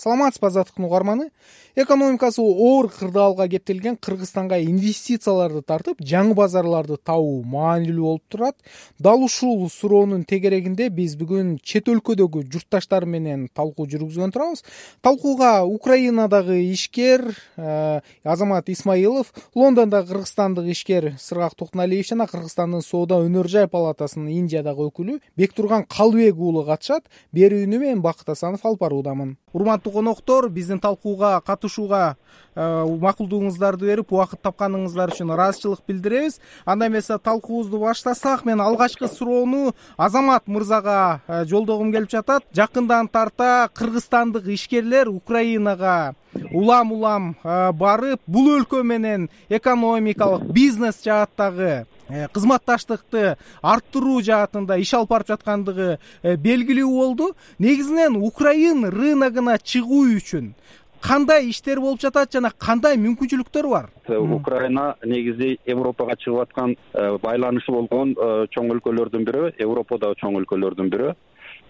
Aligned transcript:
саламатсызбы 0.00 0.48
азаттыктын 0.48 0.86
угарманы? 0.88 1.30
Экономикасы 1.76 2.42
оор 2.42 2.88
кырдаалга 2.90 3.46
кептелген 3.48 3.96
кыргызстанга 3.96 4.58
инвестицияларды 4.64 5.62
тартып 5.62 6.00
жаңы 6.02 6.34
базарларды 6.34 6.96
табуу 6.96 7.44
маанилүү 7.46 8.02
болуп 8.04 8.22
турат. 8.28 8.56
Дал 8.98 9.22
ушул 9.22 9.68
суроонун 9.70 10.24
тегерегинде 10.24 10.88
биз 10.90 11.14
бүгүн 11.20 11.58
чет 11.62 11.86
өлкөдөгү 11.92 12.42
журтташтар 12.50 13.06
менен 13.06 13.46
талкуу 13.54 13.86
жүргүзгөн 13.86 14.34
турабыз. 14.34 14.64
Талкууга 15.00 15.62
украинадагы 15.64 16.58
ишкер 16.72 17.28
э, 17.56 18.00
азамат 18.24 18.68
исмаилов 18.68 19.32
лондондогу 19.54 20.08
кыргызстандык 20.08 20.72
ишкер 20.74 21.14
сыргак 21.18 21.54
токтоналиев 21.54 22.08
жана 22.08 22.26
кыргызстандын 22.26 22.82
соода 22.82 23.20
өнөр 23.22 23.46
жай 23.46 23.68
палатасынын 23.70 24.32
индиядагы 24.40 24.88
өкүлү 24.90 25.20
бектурган 25.36 25.86
калыбек 25.86 26.36
уулу 26.36 26.66
катышат. 26.66 27.06
Берүүнү 27.36 27.78
мен 27.78 28.02
бакыт 28.02 28.28
асанов 28.34 28.66
алып 28.66 28.80
баруудамын. 28.82 29.36
Урматтуу 29.52 29.89
коноктор 29.90 30.48
биздин 30.48 30.80
талкууга 30.80 31.40
катышууга 31.46 32.16
э, 32.54 32.64
макулдугуңуздарды 33.02 33.86
берип 33.90 34.12
убакыт 34.12 34.42
тапканыңыздар 34.44 35.14
үчүн 35.14 35.34
ыраазычылык 35.34 35.84
билдиребиз. 35.86 36.40
Андай 36.64 36.88
эмесе 36.88 37.18
талкуубузду 37.18 37.78
баштасак 37.78 38.44
мен 38.44 38.60
алгачкы 38.60 39.08
суроону 39.08 39.74
азамат 39.96 40.46
мырзага 40.46 41.20
э, 41.26 41.44
жолдогум 41.44 41.92
келип 41.92 42.10
жатат. 42.10 42.44
Жакындан 42.54 43.08
тарта 43.08 43.68
кыргызстандык 43.74 44.46
ишкерлер 44.48 45.08
украинага 45.08 46.14
улам 46.52 46.92
улам 46.92 47.36
э, 47.42 47.72
барып 47.72 48.20
бул 48.26 48.50
өлкө 48.58 48.82
менен 48.82 49.28
экономикалык 49.48 50.44
бизнес 50.52 51.02
жааттагы 51.04 51.86
кызматташтыкты 52.34 53.36
арттыруу 53.62 54.20
жаатында 54.26 54.78
иш 54.80 54.92
алып 54.94 55.14
барып 55.14 55.32
жаткандыгы 55.34 55.88
э, 55.96 56.36
белгилүү 56.36 56.90
болду. 56.90 57.32
Негизинен 57.58 58.16
украин 58.16 58.86
рыногуна 58.90 59.58
чыгуу 59.58 60.06
үчүн 60.16 60.54
кандай 61.00 61.48
иштер 61.48 61.80
болуп 61.80 62.00
жатат 62.02 62.32
жана 62.32 62.50
кандай 62.50 62.98
мүмкүнчүлүктөр 63.00 63.70
бар? 63.70 63.88
Э, 64.08 64.18
украина 64.18 64.94
негизи 65.04 65.58
европага 65.66 66.16
чыгып 66.16 66.42
аткан 66.48 66.76
байланышы 67.22 67.72
болгон 67.72 68.14
чоң 68.52 68.74
өлкөлөрдүн 68.76 69.26
бири 69.26 69.52
европадагы 69.58 70.20
чоң 70.20 70.40
өлкөлөрдүн 70.42 70.90
бири 70.92 71.14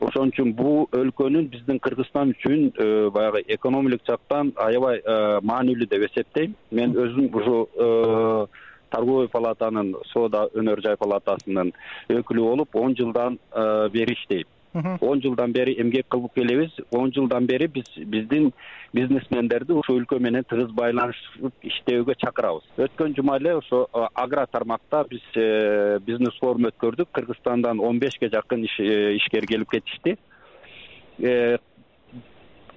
ошон 0.01 0.33
үчүн 0.33 0.55
бул 0.57 0.89
өлкөнүн 0.97 1.51
биздин 1.53 1.79
кыргызстан 1.85 2.33
үчүн 2.33 2.73
баягы 3.13 3.45
экономикалык 3.53 4.07
жактан 4.09 4.53
аябай 4.57 5.03
маанилүү 5.45 5.89
деп 5.91 6.07
эсептейм. 6.09 6.57
Мен 6.73 6.97
өзүм 6.97 7.29
ушу 7.37 8.49
торговый 8.91 9.29
палатанын 9.29 9.95
соода 10.13 10.47
өнөр 10.55 10.83
жай 10.85 10.97
палатасынын 11.01 11.73
өкүлү 12.21 12.47
болуп 12.47 12.77
он 12.77 12.97
жылдан 12.97 13.39
э, 13.53 13.89
бери 13.93 14.15
иштейм. 14.19 14.49
Он 14.73 15.19
жылдан 15.21 15.51
бери 15.51 15.75
эмгек 15.83 16.07
кылып 16.09 16.35
келебиз. 16.35 16.71
Он 16.95 17.11
жылдан 17.11 17.47
бери 17.47 17.67
биз 17.67 17.89
биздин 17.97 18.53
бизнесмендерди 18.95 19.73
ушул 19.75 19.99
өлкө 19.99 20.21
менен 20.23 20.45
тыгыз 20.47 20.71
байланышып 20.79 21.67
иштөөгө 21.67 22.15
чакырабыз. 22.23 22.69
Өткөн 22.79 23.17
жума 23.17 23.39
эле 23.41 23.57
ошо 23.59 23.89
э, 23.93 24.07
агро 24.15 24.47
тармакта 24.47 25.05
биз 25.11 25.25
э, 25.35 25.99
бизнес 26.07 26.39
форум 26.39 26.71
өткөрдүк. 26.71 27.11
Кыргызстандан 27.13 27.81
он 27.81 27.99
бешке 27.99 28.31
жакын 28.31 28.65
ишкер 28.65 29.47
келип 29.47 29.71
кетишти 29.71 30.17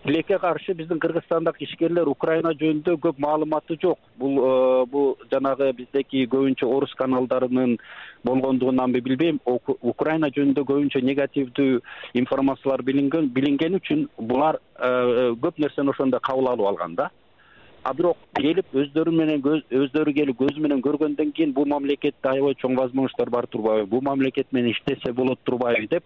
тилекке 0.03 0.37
каршы 0.37 0.73
биздин 0.73 0.99
кыргызстандагы 0.99 1.63
ишкерлер 1.63 2.09
украина 2.11 2.51
жөнүндө 2.59 2.97
көп 3.05 3.19
маалыматы 3.23 3.77
жок 3.81 3.99
бул 4.19 4.35
э, 4.35 4.85
бул 4.91 5.15
жанагы 5.31 5.71
биздеки 5.77 6.25
көбүнчө 6.27 6.67
орус 6.67 6.93
каналдарынын 6.99 7.77
болгондугунанбы 8.27 9.01
билбейм. 9.01 9.39
Украина 9.45 10.27
жөнүндө 10.27 10.65
көбүнчө 10.67 11.01
негативдүү 11.07 11.79
информациялар 12.19 12.83
билинген 12.83 13.29
билингени 13.33 13.79
үчүн 13.79 14.07
булар 14.17 14.59
э, 14.75 15.35
көп 15.39 15.59
нерсени 15.63 15.95
ошондой 15.95 16.19
кабыл 16.19 16.51
алып 16.51 16.67
алган 16.73 16.95
да. 16.99 17.09
А 17.83 17.93
бирок 17.93 18.17
келип 18.35 18.75
өздөрү 18.75 19.11
менен 19.11 19.41
өздөрү 19.43 20.13
келип 20.19 20.39
көзү 20.39 20.59
менен 20.63 20.83
көргөндөн 20.83 21.31
кийин 21.35 21.55
бул 21.55 21.67
мамлекетте 21.67 22.29
аябай 22.29 22.55
чоң 22.59 22.75
возможностьтор 22.75 23.29
бар 23.29 23.47
турбайбы. 23.47 23.87
Бул 23.87 24.01
мамлекет 24.01 24.51
менен 24.51 24.71
иштесе 24.71 25.13
болот 25.13 25.39
турбайбы 25.43 25.87
деп 25.87 26.03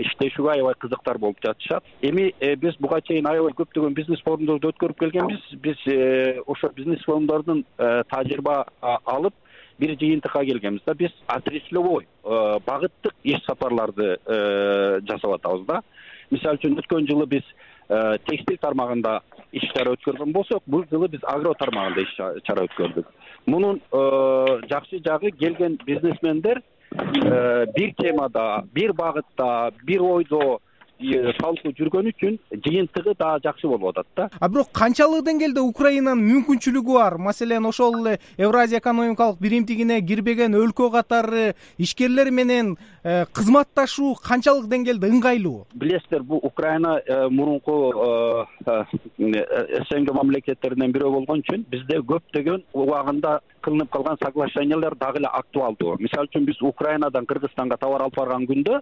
иштешүүгө 0.00 0.52
аябай 0.52 0.74
кызыктар 0.80 1.18
болуп 1.18 1.40
жатышат. 1.44 1.84
Эми 2.02 2.32
э, 2.40 2.54
биз 2.56 2.76
буга 2.80 3.00
чейин 3.00 3.26
аябай 3.28 3.54
көптөгөн 3.56 3.94
бизнес 3.96 4.22
форумдорду 4.24 4.70
өткөрүп 4.72 4.98
келгенбиз. 5.00 5.42
Биз 5.62 5.82
э, 5.86 6.40
ошо 6.46 6.70
бизнес 6.76 7.04
форумдордун 7.04 7.64
э, 7.78 8.02
тажрыйба 8.10 8.64
алып 8.80 9.34
бир 9.78 9.96
жыйынтыкка 9.96 10.44
келгенбиз 10.44 10.84
да. 10.86 10.94
Биз 10.94 11.14
отраслевой 11.28 12.06
багыттык 12.24 13.14
иш 13.24 13.42
сапарларды 13.46 14.16
жасап 15.08 15.38
атабыз 15.38 15.66
да. 15.66 15.80
Мисалы 16.30 16.58
үчүн 16.58 16.78
өткөн 16.82 17.08
жылы 17.08 17.26
биз 17.30 17.44
текстиль 18.26 18.58
тармагында 18.58 19.20
иш 19.52 19.68
чара 19.72 19.92
өткөргөн 19.94 20.32
болсок 20.32 20.64
бул 20.66 20.84
жылы 20.90 21.08
биз 21.08 21.24
агро 21.24 21.54
тармагында 21.54 22.02
иш 22.02 22.16
чара 22.48 22.66
өткөрдүк. 22.66 23.12
Мунун 23.46 23.80
жакшы 24.68 24.98
жагы 25.04 25.30
келген 25.30 25.78
бизнесмендер 25.86 26.62
бир 26.92 27.92
темада 27.98 28.64
бир 28.74 28.92
багытта 28.92 29.72
бир 29.84 30.02
ойдо 30.02 30.58
талкуу 30.96 31.72
жүргөнү 31.76 32.12
үчүн 32.14 32.38
жыйынтыгы 32.64 33.14
дагы 33.18 33.42
жакшы 33.44 33.68
болуп 33.68 33.90
атат 33.92 34.06
да. 34.16 34.28
А 34.40 34.48
бирок 34.48 34.70
канчалык 34.72 35.24
деңгээлде 35.26 35.60
украинанын 35.60 36.24
мүмкүнчүлүгү 36.24 36.96
бар. 36.96 37.18
Маселен 37.18 37.66
ошол 37.66 37.98
эле 38.00 38.18
евразия 38.38 38.80
экономикалык 38.80 39.38
биримдигине 39.40 40.00
кирбеген 40.00 40.56
өлкө 40.56 40.90
катары 40.92 41.54
ишкерлер 41.78 42.30
менен 42.30 42.76
э, 43.04 43.24
кызматташуу 43.32 44.14
канчалык 44.24 44.68
деңгээлде 44.72 45.10
ыңгайлуу. 45.12 45.66
Билесиздер 45.74 46.22
бул 46.22 46.40
украина 46.42 46.98
э, 47.04 47.28
мурунку 47.28 48.46
э, 48.66 48.84
снг 49.90 50.14
мамлекеттеринен 50.16 50.92
бирөө 50.96 51.12
болгон 51.18 51.44
үчүн 51.44 51.66
бизде 51.70 52.00
көптөгөн 52.00 52.64
убагында 52.72 53.40
кылынып 53.60 53.90
калган 53.90 54.16
соглашениялар 54.22 54.96
дагы 54.96 55.20
эле 55.20 55.28
актуалдуу. 55.32 55.98
Мисалы 56.00 56.30
үчүн 56.30 56.46
биз 56.48 56.62
украинадан 56.62 57.26
кыргызстанга 57.26 57.76
товар 57.76 58.06
алып 58.06 58.16
барган 58.16 58.46
күндө 58.48 58.80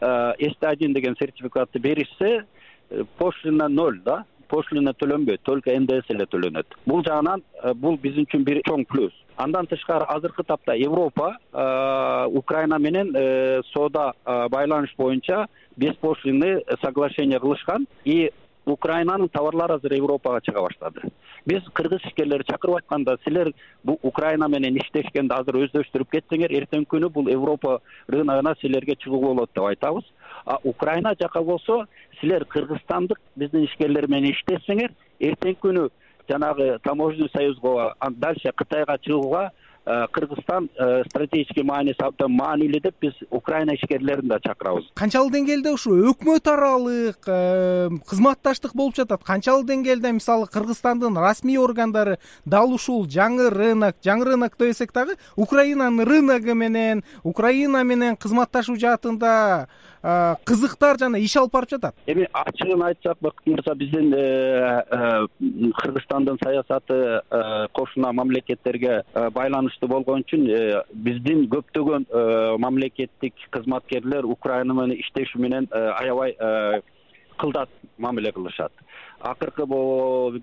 ст 0.00 0.64
один 0.64 0.92
деген 0.92 1.16
сертификатты 1.16 1.78
беришсе 1.78 2.44
э, 2.90 3.04
пошлина 3.18 3.68
ноль 3.68 4.00
да? 4.00 4.24
Пошлина 4.48 4.92
төлөнбөйт 4.94 5.40
только 5.42 5.72
ндс 5.74 6.06
эле 6.14 6.26
төлөнөт. 6.30 6.76
Бул 6.86 7.02
жагынан 7.02 7.42
э, 7.62 7.72
бул 7.74 7.96
биз 7.98 8.14
үчүн 8.22 8.44
бир 8.46 8.60
чоң 8.68 8.84
плюс. 8.86 9.12
Андан 9.36 9.66
тышкары 9.66 10.06
азыркы 10.08 10.44
тапта 10.44 10.76
европа 10.76 11.36
э, 11.52 12.26
украина 12.30 12.78
менен 12.78 13.10
соода 13.72 14.12
байланыш 14.24 14.94
боюнча 14.96 15.46
беспошлинный 15.76 16.64
соглашение 16.80 17.40
кылышкан. 17.40 17.86
И 18.04 18.30
украинанын 18.66 19.28
товарлары 19.28 19.76
азыр 19.78 19.94
европага 19.94 20.40
чыга 20.40 20.62
баштады. 20.62 21.10
Биз 21.46 21.62
кыргыз 21.72 22.02
ишкерлерди 22.04 22.50
чакырып 22.50 22.80
айтканда 22.80 23.16
силер 23.24 23.52
бул 23.84 23.98
украина 24.02 24.48
менен 24.48 24.76
иштешкенди 24.76 25.34
азыр 25.34 25.60
өздөштүрүп 25.62 26.10
кетсеңер 26.16 26.54
эртеңки 26.60 26.90
күнү 26.96 27.10
бул 27.14 27.30
европа 27.30 27.78
рыногуна 28.08 28.54
силерге 28.60 28.96
чыгууга 28.96 29.34
болот 29.34 29.50
деп 29.54 29.64
айтабыз. 29.64 30.04
А 30.44 30.58
украина 30.64 31.14
жака 31.20 31.42
болсо 31.42 31.86
силер 32.20 32.44
кыргызстандык 32.44 33.20
биздин 33.36 33.64
ишкерлер 33.64 34.08
менен 34.08 34.32
иштесеңер 34.32 34.92
эртеңки 35.20 35.60
күнү 35.62 35.88
жанагы 36.28 36.78
таможенный 36.82 37.30
союзго 37.30 37.94
дальше 38.10 38.52
кытайга 38.56 38.98
чыгууга 38.98 39.52
кыргызстан 39.86 40.68
э, 40.78 41.04
стратегический 41.08 41.62
мааниси 41.62 42.02
абдан 42.02 42.32
маанилүү 42.34 42.80
деп 42.82 42.96
биз 43.00 43.14
украина 43.30 43.76
ишкерлерин 43.76 44.28
да 44.28 44.40
чакырабыз. 44.42 44.88
Канчалык 44.98 45.32
деңгээлде 45.36 45.72
ушу 45.74 45.94
өкмөт 46.10 46.50
аралык 46.50 47.28
э, 47.30 47.88
кызматташтык 48.10 48.74
болуп 48.74 48.96
жатат? 48.98 49.22
Канчалык 49.22 49.68
деңгээлде 49.70 50.12
мисалы 50.18 50.48
кыргызстандын 50.50 51.16
расмий 51.22 51.58
органдары 51.62 52.18
дал 52.44 52.74
ушул 52.74 53.06
жаңы 53.06 53.50
рынок 53.54 54.02
жаңы 54.02 54.26
рынок 54.32 54.58
десек 54.58 54.92
дагы 54.92 55.14
украинанын 55.36 56.02
рыногу 56.06 56.54
менен 56.54 57.04
украина 57.22 57.84
менен 57.84 58.16
кызматташуу 58.16 58.76
жаатында 58.76 59.68
кызыктар 60.46 60.98
жана 60.98 61.18
иш 61.18 61.34
алып 61.36 61.52
барып 61.52 61.70
жатат? 61.70 61.94
Эми 62.06 62.28
ачыгын 62.32 62.82
айтсак 62.86 63.18
бакыт 63.20 63.46
мырза 63.46 63.74
биздин 63.74 64.12
кыргызстандын 65.80 66.38
саясаты 66.42 67.22
кошуна 67.74 68.12
мамлекеттерге 68.12 69.02
байланыш 69.34 69.75
болгон 69.84 70.24
үчүн 70.24 70.46
э, 70.48 70.82
биздин 70.92 71.46
көптөгөн 71.52 72.06
э, 72.08 72.56
мамлекеттик 72.62 73.34
кызматкерлер 73.50 74.24
украина 74.24 74.74
менен 74.74 74.96
иштешүү 75.00 75.40
менен 75.42 75.68
э, 75.70 75.82
аябай 76.00 76.36
кылдат 77.36 77.68
мамиле 77.98 78.32
кылышат. 78.32 78.72
Акыркы 79.20 79.66
могу 79.66 80.38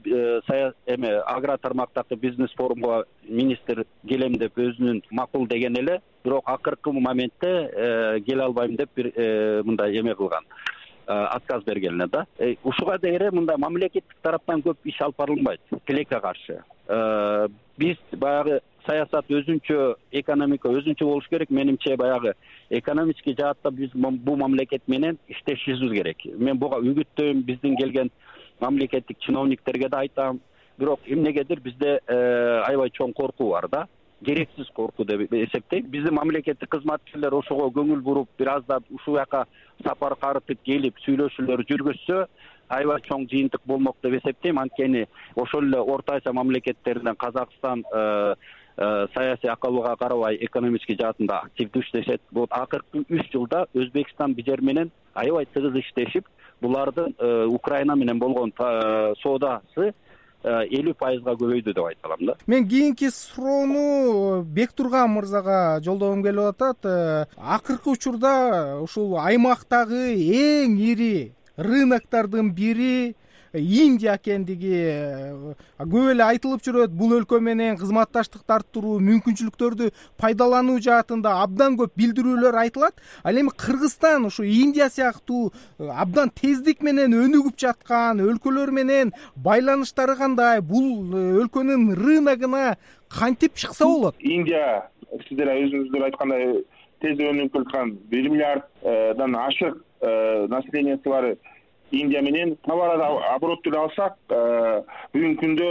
эме 0.86 1.16
агро 1.26 1.58
тармактагы 1.58 2.16
бизнес 2.16 2.54
форумга 2.58 3.06
министр 3.28 3.86
келем 4.08 4.38
деп 4.38 4.58
өзүнүн 4.58 5.02
макул 5.12 5.48
деген 5.48 5.78
эле 5.78 6.02
бирок 6.24 6.50
акыркы 6.50 6.92
моментте 6.92 8.22
келе 8.28 8.44
албайм 8.44 8.76
деп 8.76 8.90
бир 8.96 9.12
мындай 9.66 9.98
эме 9.98 10.16
кылган 10.16 10.46
отказ 11.08 11.64
берген 11.64 12.00
эле 12.02 12.08
да 12.08 12.26
ушуга 12.64 12.98
дейре 13.00 13.32
мындай 13.32 13.58
мамлекеттик 13.58 14.18
тараптан 14.22 14.62
көп 14.62 14.78
иш 14.86 15.02
алып 15.02 15.18
барылбайт 15.18 15.62
тилекке 15.88 16.20
каршы. 16.20 16.62
Биз 17.78 17.98
баягы 18.12 18.62
саясат 18.86 19.30
өзүнчө 19.30 19.96
экономика 20.12 20.70
өзүнчө 20.70 21.06
болуш 21.06 21.28
керек. 21.30 21.50
Менимче 21.50 21.96
баягы 21.98 22.34
экономический 22.70 23.36
жаатта 23.40 23.72
биз 23.72 23.92
бул 23.94 24.38
мамлекет 24.38 24.88
менен 24.88 25.18
иштешибиз 25.28 25.92
керек. 25.92 26.26
Мен 26.38 26.58
буга 26.58 26.80
үгүттөйм 26.82 27.44
биздин 27.44 27.78
келген 27.78 28.12
мамлекеттик 28.60 29.20
чиновниктерге 29.20 29.90
да 29.90 30.00
айтам. 30.00 30.40
Бирок 30.78 31.00
эмнегедир 31.06 31.60
бизде 31.60 32.00
аябай 32.08 32.90
чоң 32.90 33.14
коркуу 33.14 33.52
бар 33.52 33.68
да. 33.70 33.88
Керексиз 34.26 34.70
коркуу 34.74 35.06
деп 35.06 35.32
эсептейм 35.34 35.90
биздин 35.92 36.16
мамлекеттик 36.16 36.70
кызматкерлер 36.70 37.34
ошого 37.34 37.70
көңүл 37.76 38.02
буруп 38.02 38.30
бир 38.38 38.56
аздап 38.56 38.84
ушул 38.90 39.18
жака 39.20 39.46
сапар 39.84 40.16
карытып 40.16 40.64
келип 40.64 41.00
сүйлөшүүлөр 41.06 41.66
жүргүзсө 41.70 42.26
аябай 42.74 43.04
чоң 43.08 43.28
жыйынтык 43.30 43.62
болмок 43.68 43.98
деп 44.04 44.18
эсептейм. 44.20 44.60
Анткени 44.60 45.06
ошол 45.36 45.68
эле 45.68 45.80
орто 45.80 46.16
азия 46.16 46.34
мамлекеттеринен 46.34 47.16
казакстан 47.16 47.84
э, 47.94 48.00
э, 48.00 48.36
саясий 48.76 49.50
акыбалга 49.50 49.96
карабай 49.96 50.38
экономический 50.42 50.98
жаатында 51.00 51.44
активдүү 51.46 51.84
иштешет. 51.84 52.22
Вот 52.32 52.50
акыркы 52.52 53.04
үч 53.10 53.30
жылда 53.32 53.68
өзбекстан 53.74 54.34
бижер 54.34 54.62
менен 54.62 54.92
аябай 55.14 55.46
тыгыз 55.46 55.78
иштешип 55.84 56.28
булардын 56.62 57.14
э, 57.20 57.46
украина 57.46 57.96
менен 57.96 58.20
болгон 58.20 58.54
соодасы 59.22 59.94
элүү 60.44 60.94
пайызга 61.00 61.38
көбөйдү 61.40 61.72
деп 61.72 61.86
айта 61.86 62.10
алам 62.10 62.26
да. 62.28 62.34
Мен 62.48 62.68
кийинки 62.68 63.08
суроону 63.10 64.44
бектурган 64.44 65.14
мырзага 65.14 65.80
жолдогум 65.84 66.24
келип 66.24 66.52
атат. 66.52 67.30
Акыркы 67.38 67.94
учурда 67.94 68.80
ушул 68.82 69.16
аймактагы 69.20 70.12
эң 70.18 70.76
ири 70.84 71.34
рыноктордун 71.56 72.52
бири 72.52 73.16
индия 73.54 74.16
экендиги 74.16 74.74
э, 74.74 75.54
көп 75.78 76.10
эле 76.12 76.24
айтылып 76.26 76.64
жүрөт 76.66 76.94
бул 76.98 77.14
өлкө 77.20 77.40
менен 77.44 77.78
кызматташтыкты 77.78 78.56
арттыруу 78.56 78.98
мүмкүнчүлүктөрдү 79.06 79.92
пайдалануу 80.18 80.80
жаатында 80.82 81.36
абдан 81.44 81.78
көп 81.78 81.94
билдирүүлөр 82.00 82.58
айтылат. 82.64 82.98
Ал 83.24 83.38
эми 83.38 83.54
кыргызстан 83.54 84.26
ушу 84.26 84.44
индия 84.44 84.90
сыяктуу 84.90 85.52
э, 85.78 85.90
абдан 85.90 86.32
тездик 86.34 86.82
менен 86.82 87.14
өнүгүп 87.14 87.60
жаткан 87.62 88.24
өлкөлөр 88.26 88.74
менен 88.74 89.14
байланыштары 89.36 90.18
кандай 90.18 90.62
бул 90.62 91.14
э, 91.14 91.24
өлкөнүн 91.44 91.94
рыногуна 92.00 92.78
кантип 93.10 93.54
чыкса 93.54 93.86
болот? 93.86 94.18
Индия 94.20 94.90
сиздер 95.28 95.54
өзүңүздөр 95.54 96.10
айткандай 96.10 96.64
тез 97.06 97.22
өнүгүп 97.22 97.54
келаткан 97.54 97.98
бир 98.10 98.30
миллиарддан 98.34 99.36
ашык 99.38 99.78
населениясы 100.02 101.08
бар 101.08 101.36
индия 101.94 102.22
менен 102.22 102.56
товар 102.68 103.00
оборотду 103.36 103.70
эле 103.70 103.80
алсак 103.80 104.18
э, 104.30 104.82
бүгүнкү 105.14 105.40
күндө 105.44 105.70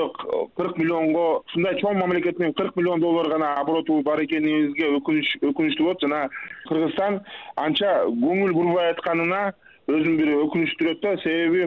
кырк 0.56 0.78
миллионго 0.78 1.24
ушундай 1.42 1.78
чоң 1.82 1.98
мамлекет 1.98 2.38
менен 2.38 2.54
кырк 2.54 2.76
миллион 2.76 3.02
доллар 3.02 3.28
гана 3.32 3.54
обороту 3.60 4.00
бар 4.06 4.22
экенибизге 4.22 4.92
өкүнүч 4.98 5.34
өкүнүчтүү 5.50 5.86
болот. 5.86 6.02
Жана 6.04 6.22
кыргызстан 6.68 7.20
анча 7.56 7.94
көңүл 8.06 8.54
бурбай 8.54 8.92
атканына 8.94 9.42
өзүм 9.90 10.18
бир 10.20 10.34
өкүнүчтүрөт 10.46 11.02
да. 11.02 11.16
Себеби 11.24 11.66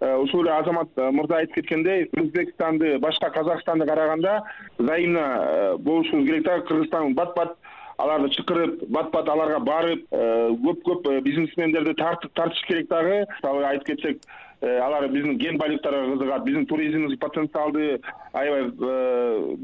э, 0.00 0.16
ушул 0.16 0.46
эле 0.46 0.56
азамат 0.56 0.96
э, 0.96 1.10
мырза 1.12 1.42
айтып 1.42 1.60
кеткендей 1.60 2.08
өзбекстанды 2.16 2.96
башка 3.04 3.30
казакстанды 3.36 3.86
караганда 3.86 4.40
взаимно 4.78 5.76
болушубуз 5.78 6.26
керек 6.26 6.48
да. 6.48 6.60
Кыргызстан 6.60 7.14
бат 7.14 7.36
бат 7.36 7.59
аларды 8.00 8.30
чакырып 8.34 8.84
бат 8.88 9.10
бат 9.12 9.28
аларга 9.28 9.58
барып 9.64 10.04
э, 10.12 10.56
көп 10.64 10.82
көп 10.86 11.08
э, 11.10 11.20
бизнесмендерди 11.24 11.94
тартып 11.98 12.32
тартыш 12.34 12.62
керек 12.68 12.88
дагы. 12.88 13.24
Мисалы 13.36 13.64
айтып 13.68 13.86
кетсек 13.90 14.20
э, 14.60 14.78
алар 14.78 15.08
биздин 15.08 15.38
кен 15.38 15.58
байлыктарга 15.58 16.12
кызыгат 16.12 16.44
биздин 16.44 16.66
туризмибиз 16.66 17.18
потенциалды 17.18 18.00
аябай 18.32 18.70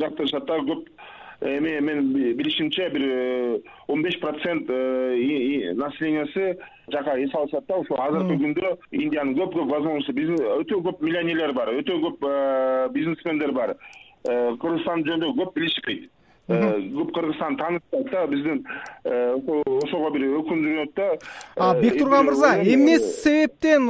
жактырышат 0.01 0.47
да. 0.47 0.59
Көп 0.71 0.89
эми 1.41 1.79
менин 1.81 2.37
билишимче 2.37 2.89
бир 2.91 3.61
он 3.89 4.03
беш 4.03 4.19
процент 4.21 4.69
населениясы 4.69 6.59
жака 6.93 7.19
эс 7.19 7.35
алышат 7.35 7.67
да. 7.69 7.77
Ушул 7.77 8.01
азыркы 8.01 8.37
күндө 8.43 8.77
индиянын 8.91 9.37
көп 9.39 9.55
көп 9.61 9.73
возможностью 9.77 10.41
өтө 10.61 10.83
көп 10.91 11.05
миллионерлер 11.05 11.53
бар 11.53 11.73
өтө 11.77 12.01
көп 12.09 12.29
бизнесмендер 12.93 13.53
бар. 13.53 13.77
Кыргызстан 14.27 15.05
жөнүндө 15.07 15.37
көп 15.39 15.55
билишпейт 15.55 16.11
көп 16.49 17.13
кыргызстан 17.15 17.57
таанышпайт 17.59 18.11
да 18.11 18.27
биздин 18.27 18.65
э, 19.05 19.35
ошого 19.83 20.11
бир 20.15 20.27
өкүндүрөт 20.41 20.93
да. 20.95 21.75
Бектурган 21.81 22.21
э, 22.21 22.27
мырза 22.31 22.53
эмне 22.63 22.99
себептен 22.99 23.89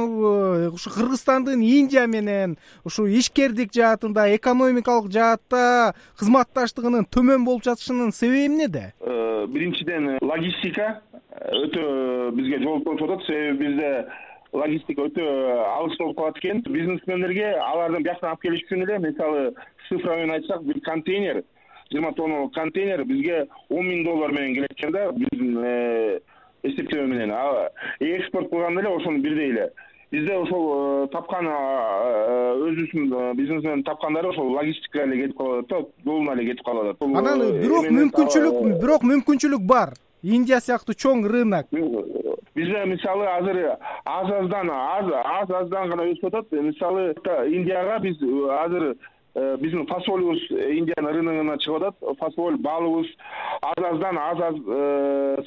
ушу 0.73 0.89
кыргызстандын 0.89 1.61
индия 1.61 2.07
менен 2.07 2.57
ушу 2.83 3.05
ишкердик 3.05 3.73
жаатында 3.73 4.29
экономикалык 4.35 5.11
жаатта 5.11 5.93
кызматташтыгынын 6.19 7.05
төмөн 7.13 7.45
болуп 7.45 7.63
жатышынын 7.67 8.11
себеби 8.11 8.47
эмнеде 8.47 8.93
биринчиден 9.47 10.17
логистика 10.21 11.01
өтө 11.37 12.31
бизге 12.35 12.59
жолуктуруп 12.63 13.03
атат. 13.03 13.25
Себеби 13.27 13.67
бизде 13.67 13.91
логистика 14.53 15.05
өтө 15.07 15.27
алыс 15.75 15.97
болуп 15.99 16.17
калат 16.17 16.39
экен. 16.41 16.63
Бизнесмендерге 16.65 17.53
алардын 17.61 18.03
бияктан 18.03 18.31
алып 18.31 18.47
келиш 18.47 18.65
үчүн 18.65 18.87
эле 18.87 18.99
мисалы 19.03 19.43
цифра 19.87 20.17
менен 20.17 20.35
айтсак 20.37 20.65
бир 20.65 20.81
контейнер 20.85 21.43
жыйырма 21.91 22.13
тонналык 22.13 22.53
контейнер 22.53 23.03
бизге 23.05 23.47
он 23.69 23.87
миң 23.87 24.03
доллар 24.05 24.31
менен 24.31 24.53
келет 24.55 24.71
экен 24.71 24.91
да 24.91 25.11
биздин 25.11 25.57
э, 25.63 26.19
эсептөө 26.63 27.07
менен. 27.07 27.33
Экспорт 27.99 28.49
кылганда 28.49 28.81
эле 28.81 28.89
ошону 28.89 29.21
бирдей 29.21 29.51
эле. 29.51 29.71
Бизде 30.11 30.35
ошол 30.35 31.05
э, 31.05 31.07
тапкан 31.11 31.47
өзүбүздүн 31.47 33.35
бизнесмен 33.37 33.83
тапкандары 33.83 34.31
ошол 34.33 34.53
логистикага 34.55 35.07
эле 35.07 35.21
кетип 35.23 35.37
калып 35.37 35.65
атат 35.65 35.87
да 35.87 36.11
жолуна 36.11 36.35
эле 36.35 36.49
кетип 36.51 36.65
калып 36.65 36.95
атат 36.95 37.17
анан 37.23 37.61
бирок 37.61 37.89
мүмкүнчүлүк 37.99 38.61
бирок 38.81 39.07
мүмкүнчүлүк 39.13 39.67
бар. 39.67 39.95
Индия 40.23 40.59
сыяктуу 40.59 40.95
чоң 40.95 41.27
рынок. 41.29 41.67
Бизде 42.55 42.85
мисалы 42.89 43.27
азыр 43.29 43.59
аз 44.03 44.31
аздан 44.41 44.71
аз 44.71 45.11
аз 45.23 45.51
аздан 45.61 45.89
гана 45.89 46.07
өсүп 46.11 46.31
атат. 46.31 46.51
Мисалы 46.51 47.13
индияга 47.51 47.99
биз 47.99 48.17
азыр 48.63 48.95
Э, 48.95 49.16
биздин 49.61 49.85
фасолубуз 49.87 50.41
индиянын 50.49 51.13
рыногуна 51.13 51.57
чыгып 51.61 51.83
атат. 51.83 52.17
Фасоль 52.19 52.57
балыбыз 52.57 53.07
аз 53.61 53.83
аздан 53.91 54.17
аз 54.17 54.39
аз 54.39 54.55
э, 54.55 55.43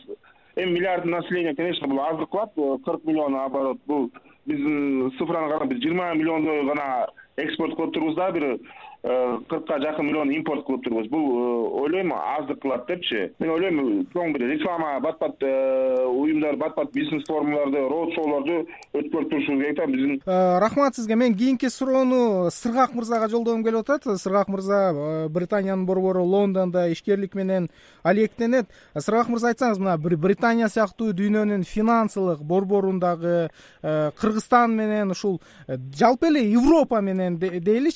эми 0.57 0.73
миллиард 0.73 1.05
население 1.05 1.55
конечно 1.55 1.89
бул 1.89 2.01
аздык 2.01 2.31
кылат. 2.31 2.55
Кырк 2.85 3.05
миллион 3.05 3.35
оборот. 3.35 3.79
Бул 3.87 4.11
биздин 4.47 5.11
цифраны 5.19 5.51
карап 5.51 5.69
бир 5.69 5.79
жыйырма 5.79 6.15
миллиондой 6.15 6.67
гана 6.67 7.09
экспорт 7.37 7.75
кылып 7.77 7.93
турбуз 7.95 8.15
да 8.15 8.31
бир. 8.31 8.45
Э, 8.45 8.59
кыркка 9.03 9.79
жакын 9.81 10.07
миллион 10.07 10.31
импорт 10.31 10.67
кылып 10.67 10.83
турбуз. 10.85 11.09
Бул 11.09 11.25
э, 11.25 11.69
ойлойм 11.83 12.13
аздык 12.13 12.61
кылат 12.61 12.87
депчи. 12.87 13.31
Мен 13.39 13.51
ойлойм 13.51 13.79
чоң 14.13 14.35
бир 14.35 14.45
реклама 14.51 14.99
бат 15.01 15.19
бат 15.19 15.41
э, 15.41 16.05
уюмдар 16.05 16.57
бат 16.57 16.75
бат 16.77 16.93
бизнес 16.93 17.25
форумдарды 17.29 17.81
роуд 17.89 18.13
шоулорду 18.15 18.67
өткөрүп 18.93 19.31
турушубуз 19.31 19.63
керек 19.63 19.77
да 19.77 19.87
биздин. 19.87 20.21
Рахмат 20.27 20.97
сизге. 20.97 21.17
Мен 21.17 21.35
кийинки 21.35 21.71
суроону 21.71 22.51
сыргак 22.51 22.95
мырзага 22.95 23.29
жолдогум 23.29 23.65
келип 23.65 23.89
атат. 23.89 24.05
Сыргак 24.21 24.49
мырза 24.49 25.29
британиянын 25.31 25.87
борбору 25.87 26.25
лондондо 26.25 26.91
ишкерлик 26.93 27.35
менен 27.35 27.71
алектенет. 28.03 28.67
Сыргак 28.99 29.29
мырза 29.29 29.55
айтсаңыз 29.55 29.81
мына 29.81 29.97
британия 29.97 30.69
сыяктуу 30.69 31.15
дүйнөнүн 31.17 31.65
финансылык 31.65 32.45
борборундагы 32.45 33.49
кыргызстан 33.81 34.77
менен 34.77 35.11
ушул 35.11 35.41
жалпы 35.69 36.29
эле 36.29 36.45
европа 36.53 37.01
менен 37.01 37.39
дейли 37.39 37.91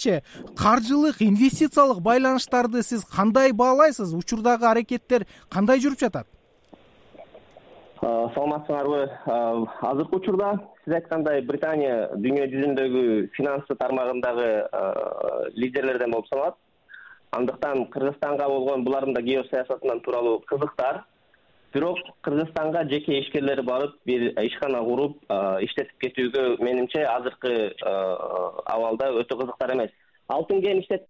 каржы 0.56 0.93
инвестициялык 0.94 2.00
байланыштарды 2.00 2.82
сиз 2.82 3.04
кандай 3.04 3.52
баалайсыз? 3.52 4.14
Учурдагы 4.14 4.66
аракеттер 4.66 5.26
кандай 5.50 5.78
жүрүп 5.80 6.00
жатат? 6.00 6.26
Саламатсыңарбы 8.00 9.08
азыркы 9.26 10.16
учурда 10.16 10.58
сиз 10.84 10.94
айткандай 10.98 11.40
британия 11.42 12.10
дүйнө 12.16 12.50
жүзүндөгү 12.52 13.04
финансы 13.36 13.76
тармагындагы 13.80 14.50
лидерлерден 15.56 16.12
болуп 16.12 16.28
саналат 16.28 16.60
андыктан 17.32 17.86
кыргызстанга 17.90 18.48
болгон 18.48 18.84
булардын 18.84 19.14
да 19.14 19.22
геосаясатынан 19.22 20.00
тууралуу 20.00 20.40
кызыктар. 20.46 21.04
Бирок 21.74 21.98
кыргызстанга 22.22 22.84
жеке 22.86 23.18
ишкерлер 23.18 23.62
барып 23.62 23.96
бир 24.06 24.28
ишкана 24.44 24.78
куруп 24.84 25.16
иштетип 25.66 25.96
кетүүгө 26.04 26.62
менимче 26.62 27.02
азыркы 27.02 27.72
абалда 27.82 29.10
өтө 29.22 29.40
кызыктар 29.40 29.72
эмес 29.74 29.90
алтын 30.36 30.62
кен 30.62 30.80
иштет 30.82 31.06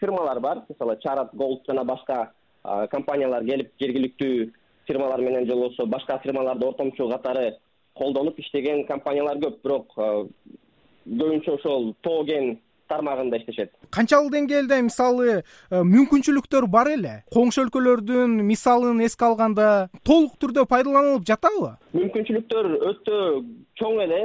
фирмалар 0.00 0.40
бар. 0.40 0.62
Мисалы 0.68 0.96
чарат 1.02 1.34
голд 1.34 1.66
жана 1.66 1.84
башка 1.84 2.30
компаниялар 2.90 3.44
келип 3.44 3.72
жергиликтүү 3.80 4.50
фирмалар 4.86 5.20
менен 5.20 5.46
же 5.46 5.54
болбосо 5.54 5.86
башка 5.86 6.18
фирмаларды 6.22 6.66
ортомчу 6.66 7.08
катары 7.10 7.58
колдонуп 7.94 8.38
иштеген 8.38 8.86
компаниялар 8.86 9.38
көп. 9.38 9.62
Бирок 9.62 9.94
көбүнчө 11.06 11.54
ошол 11.58 11.94
тоо 12.02 12.24
кен 12.24 12.58
тармагында 12.90 13.38
иштешет. 13.38 13.70
Канчалык 13.94 14.32
деңгээлде 14.34 14.80
мисалы 14.82 15.42
мүмкүнчүлүктөр 15.70 16.66
бар 16.66 16.90
эле? 16.90 17.12
Коңшу 17.32 17.62
өлкөлөрдүн 17.64 18.40
мисалын 18.48 19.00
эске 19.06 19.28
алганда 19.28 19.88
толук 20.02 20.34
түрдө 20.42 20.66
пайдаланылып 20.70 21.24
жатабы? 21.28 21.76
Мүмкүнчүлүктөр 21.94 22.70
өтө 22.90 23.18
чоң 23.78 24.02
эле 24.06 24.20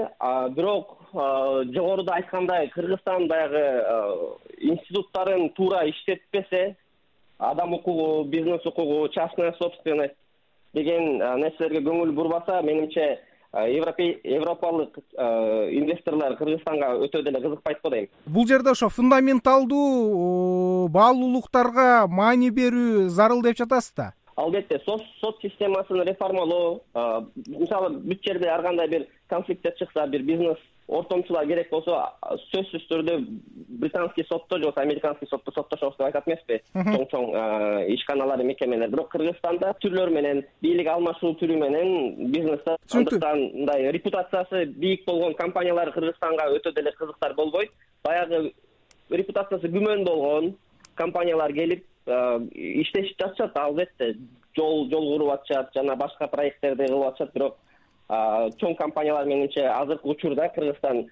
бирок 0.58 0.98
жогоруда 1.16 2.16
айткандай 2.16 2.68
кыргызстан 2.70 3.28
баягы 3.28 4.38
институттарын 4.58 5.50
туура 5.56 5.88
иштетпесе 5.90 6.76
адам 7.40 7.74
укугу 7.74 8.26
бизнес 8.26 8.66
укугу 8.66 9.08
частная 9.10 9.54
собственность 9.54 10.16
деген 10.74 11.18
нерселерге 11.18 11.80
көңүл 11.88 12.12
бурбаса 12.12 12.62
менимче 12.62 13.20
европалык 13.56 15.00
инвесторлор 15.16 16.36
кыргызстанга 16.36 16.98
өтө 17.06 17.24
деле 17.24 17.40
кызыкпайт 17.40 17.80
го 17.82 17.90
дейм. 17.90 18.08
Бул 18.26 18.48
жерде 18.48 18.72
ошо 18.72 18.90
фундаменталдуу 18.90 20.90
баалуулуктарга 20.92 22.08
маани 22.08 22.52
берүү 22.52 23.08
зарыл 23.08 23.42
деп 23.42 23.58
жатасыз 23.58 23.94
да? 23.96 24.14
Албетте 24.36 24.82
сот 24.84 25.40
системасын 25.42 26.04
реформалоо 26.04 26.82
мисалы 27.48 27.96
бүт 27.96 28.28
жерде 28.28 28.52
ар 28.52 28.64
кандай 28.64 28.90
бир 28.90 29.08
конфликттер 29.30 29.72
чыкса 29.80 30.08
бир 30.08 30.24
бизнес 30.24 30.58
ортомчулар 30.88 31.48
керек 31.50 31.70
болсо 31.72 31.98
сөзсүз 32.52 32.84
түрдө 32.90 33.16
британский 33.82 34.26
сотто 34.30 34.58
же 34.58 34.66
болбосо 34.66 34.82
американский 34.82 35.28
сотто 35.30 35.52
соттошобуз 35.52 35.98
деп 35.98 36.06
айтат 36.06 36.28
эмеспи. 36.28 36.60
Чоң 36.76 37.08
чоң 37.10 37.26
ишканалар 37.96 38.44
мекемелер. 38.44 38.92
Бирок 38.94 39.10
кыргызстанда 39.14 39.74
түрлөр 39.82 40.14
менен 40.14 40.44
бийлик 40.62 40.88
алмашуу 40.94 41.34
түрү 41.42 41.58
менен 41.58 42.30
түшүнүктүү 42.36 42.78
андыктан 43.00 43.42
мындай 43.56 43.90
репутациясы 43.98 44.66
бийик 44.78 45.06
болгон 45.08 45.34
компаниялар 45.34 45.92
кыргызстанга 45.92 46.52
өтө 46.60 46.76
деле 46.76 46.94
кызыктар 47.00 47.34
болбойт. 47.34 47.74
Баягы 48.04 48.54
репутациясы 49.10 49.74
күмөн 49.74 50.06
болгон 50.06 50.54
компаниялар 50.96 51.52
келип 51.54 51.86
иштешип 52.54 53.18
жатышат 53.18 53.58
албетте. 53.58 54.16
Жол 54.56 54.88
жол 54.92 55.10
куруп 55.16 55.34
атышат 55.34 55.74
жана 55.74 55.96
башка 55.96 56.28
проекттерди 56.28 56.86
кылып 56.86 57.08
атышат. 57.10 57.34
Бирок 57.34 57.58
чоң 58.10 58.76
компаниялар 58.78 59.26
менимче 59.26 59.66
азыркы 59.66 60.10
учурда 60.10 60.50
кыргызстан 60.50 61.08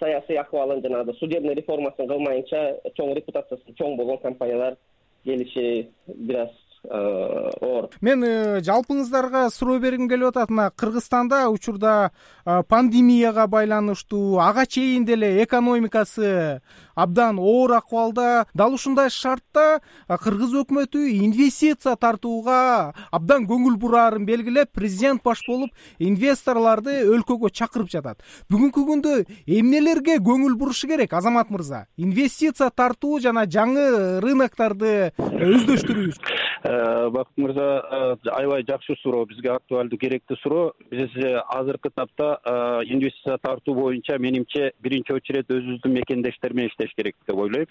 саясий 0.00 0.38
акыбалын 0.38 0.80
жанагы 0.82 1.12
судебный 1.18 1.54
реформасын 1.54 2.08
кылмайынча 2.08 2.80
чоң 2.96 3.14
репутациясы 3.14 3.74
чоң 3.76 3.96
болгон 3.96 4.18
компаниялар 4.18 4.76
келиши 5.24 5.88
бир 6.06 6.46
аз 6.46 6.50
оор 6.84 7.88
мен 8.00 8.22
э, 8.22 8.60
жалпыңыздарга 8.62 9.48
суроо 9.50 9.78
бергим 9.82 10.08
келип 10.08 10.30
атат. 10.30 10.50
Мына 10.50 10.70
кыргызстанда 10.70 11.48
учурда 11.50 12.10
э, 12.44 12.62
пандемияга 12.68 13.46
байланыштуу 13.46 14.38
ага 14.38 14.66
чейин 14.66 15.04
деле 15.04 15.42
экономикасы 15.42 16.60
абдан 16.94 17.38
оор 17.38 17.72
акыбалда. 17.72 18.46
Дал 18.54 18.74
ушундай 18.74 19.10
шартта 19.10 19.80
кыргыз 20.08 20.54
өкмөтү 20.62 21.02
инвестиция 21.24 21.96
тартууга 21.96 22.94
абдан 23.10 23.46
көңүл 23.46 23.76
бураарын 23.76 24.26
белгилеп 24.26 24.72
президент 24.72 25.22
баш 25.24 25.42
болуп 25.48 25.70
инвесторлорду 25.98 26.94
өлкөгө 27.14 27.50
чакырып 27.50 27.90
жатат. 27.90 28.22
Бүгүнкү 28.50 28.86
күндө 28.86 29.16
эмнелерге 29.46 30.18
көңүл 30.22 30.54
бурушу 30.58 30.88
керек 30.88 31.12
азамат 31.12 31.50
мырза? 31.50 31.86
Инвестиция 31.96 32.70
тартуу 32.70 33.18
жана 33.20 33.46
жаңы 33.46 34.20
рынокторду 34.22 35.12
өздөштүрүү 35.18 36.08
үчүн 36.12 36.38
Э, 36.64 36.67
бакыт 36.68 37.36
мырза 37.36 38.16
э, 38.22 38.28
аябай 38.30 38.64
жакшы 38.68 38.96
суроо 39.02 39.24
бизге 39.26 39.52
актуалдуу 39.54 39.98
керектүү 39.98 40.36
суроо. 40.42 40.72
Биз 40.90 41.14
азыркы 41.54 41.90
тапта 41.94 42.40
э, 42.44 42.84
инвестиция 42.92 43.38
тартуу 43.38 43.74
боюнча 43.74 44.18
менимче 44.18 44.72
биринчи 44.82 45.12
очередь 45.12 45.48
өзүбүздүн 45.48 45.96
мекендештер 45.96 46.52
менен 46.52 46.68
иштеш 46.68 46.92
керек 46.96 47.16
деп 47.26 47.36
ойлойм. 47.36 47.66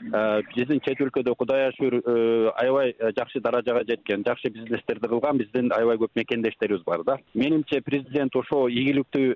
Биздин 0.55 0.81
чет 0.85 1.01
өлкөдө 1.05 1.35
кудайга 1.37 1.71
шүгүр 1.77 2.53
аябай 2.55 2.95
жакшы 3.17 3.41
даражага 3.41 3.83
жеткен 3.87 4.25
жакшы 4.25 4.49
бизнестерди 4.49 5.07
кылган 5.07 5.37
биздин 5.37 5.71
аябай 5.75 5.97
көп 6.01 6.15
мекендештерибиз 6.15 6.83
бар 6.85 7.03
да. 7.03 7.17
Менимче 7.35 7.81
президент 7.81 8.35
ошол 8.35 8.67
ийгиликтүү 8.69 9.35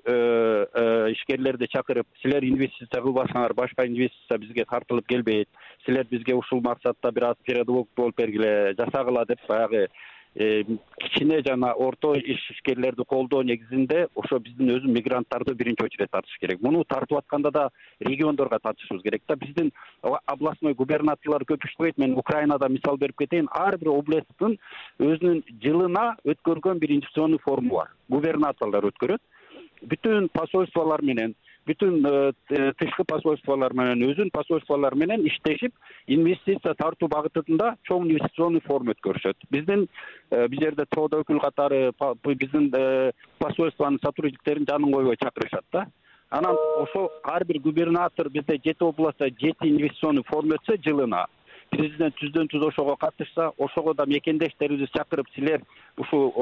ишкерлерди 1.14 1.70
чакырып 1.70 2.06
силер 2.22 2.42
инвестиция 2.48 3.02
кылбасаңар 3.02 3.54
башка 3.54 3.86
инвестиция 3.86 4.38
бизге 4.38 4.64
тартылып 4.64 5.06
келбейт. 5.06 5.48
Силер 5.86 6.06
бизге 6.10 6.34
ушул 6.34 6.60
максатта 6.62 7.12
бир 7.12 7.30
аз 7.30 7.36
предлог 7.46 7.88
болуп 7.96 8.16
бергиле 8.16 8.74
жасагыла 8.78 9.24
деп 9.28 9.40
баягы 9.52 9.86
э, 10.34 10.64
кичине 11.00 11.42
жана 11.46 11.72
орто 11.72 12.14
ишкерлерди 12.14 13.04
колдоо 13.04 13.42
негизинде 13.42 14.06
ошо 14.14 14.38
биздин 14.40 14.70
өзү 14.76 14.92
мигранттарды 14.96 15.54
биринчи 15.54 15.84
очередь 15.84 16.10
тартыш 16.10 16.38
керек. 16.40 16.62
Муну 16.62 16.84
тартып 16.84 17.18
атканда 17.18 17.50
да 17.50 17.68
региондорго 18.00 18.58
тартышыбыз 18.58 19.02
керек 19.02 19.22
да. 19.28 19.36
Биздин 19.36 19.72
областной 20.02 20.74
губернаторлор 20.74 21.44
көп 21.44 21.66
иштебейт 21.68 21.98
мен 21.98 22.16
украинадан 22.16 22.72
мисал 22.72 22.96
берип 22.96 23.18
кетейин. 23.18 23.48
Ар 23.52 23.76
бир 23.78 23.92
областтын 23.92 24.56
өзүнүн 24.98 25.44
жылына 25.62 26.16
өткөргөн 26.24 26.80
бир 26.80 26.96
инвестиционный 26.96 27.38
форуму 27.44 27.82
бар 27.82 27.94
губернаторлор 28.08 28.88
өткөрөт. 28.92 29.20
Бүтүн 29.82 30.28
посольстволор 30.32 31.02
менен 31.02 31.34
бүтүн 31.66 32.06
э, 32.06 32.72
тышкы 32.78 33.04
посольстволор 33.06 33.74
менен 33.78 34.02
өзүнүн 34.08 34.32
посольстволору 34.34 34.98
менен 34.98 35.26
иштешип 35.28 35.74
инвестиция 36.06 36.74
тартуу 36.78 37.08
багытында 37.12 37.76
чоң 37.88 38.08
инвестиционный 38.08 38.62
форум 38.66 38.92
өткөрүшөт. 38.94 39.46
Биздин 39.50 39.86
э, 40.30 40.48
бул 40.48 40.62
жерде 40.62 40.86
соода 40.94 41.22
өкүл 41.22 41.40
катары 41.42 41.82
биздин 42.24 42.70
э, 42.74 43.12
посольствонун 43.38 44.00
сотрудниктерин 44.02 44.66
жанын 44.68 44.92
койбой 44.92 45.20
чакырышат 45.22 45.64
да. 45.72 45.86
Анан 46.30 46.56
ошол 46.80 47.10
ар 47.22 47.44
бир 47.44 47.60
губернатор 47.60 48.28
бизде 48.30 48.58
жети 48.64 48.82
областта 48.82 49.28
жети 49.28 49.68
инвестиционный 49.68 50.24
форум 50.26 50.56
өтсө 50.58 50.80
жылына 50.82 51.26
президент 51.70 52.16
түздөн 52.20 52.50
түз 52.52 52.66
ошого 52.68 52.96
катышса 52.96 53.52
ошого 53.56 53.94
да 53.94 54.04
мекендештерибизди 54.06 54.90
чакырып 54.96 55.30
силер 55.34 55.62
ушул 55.96 56.32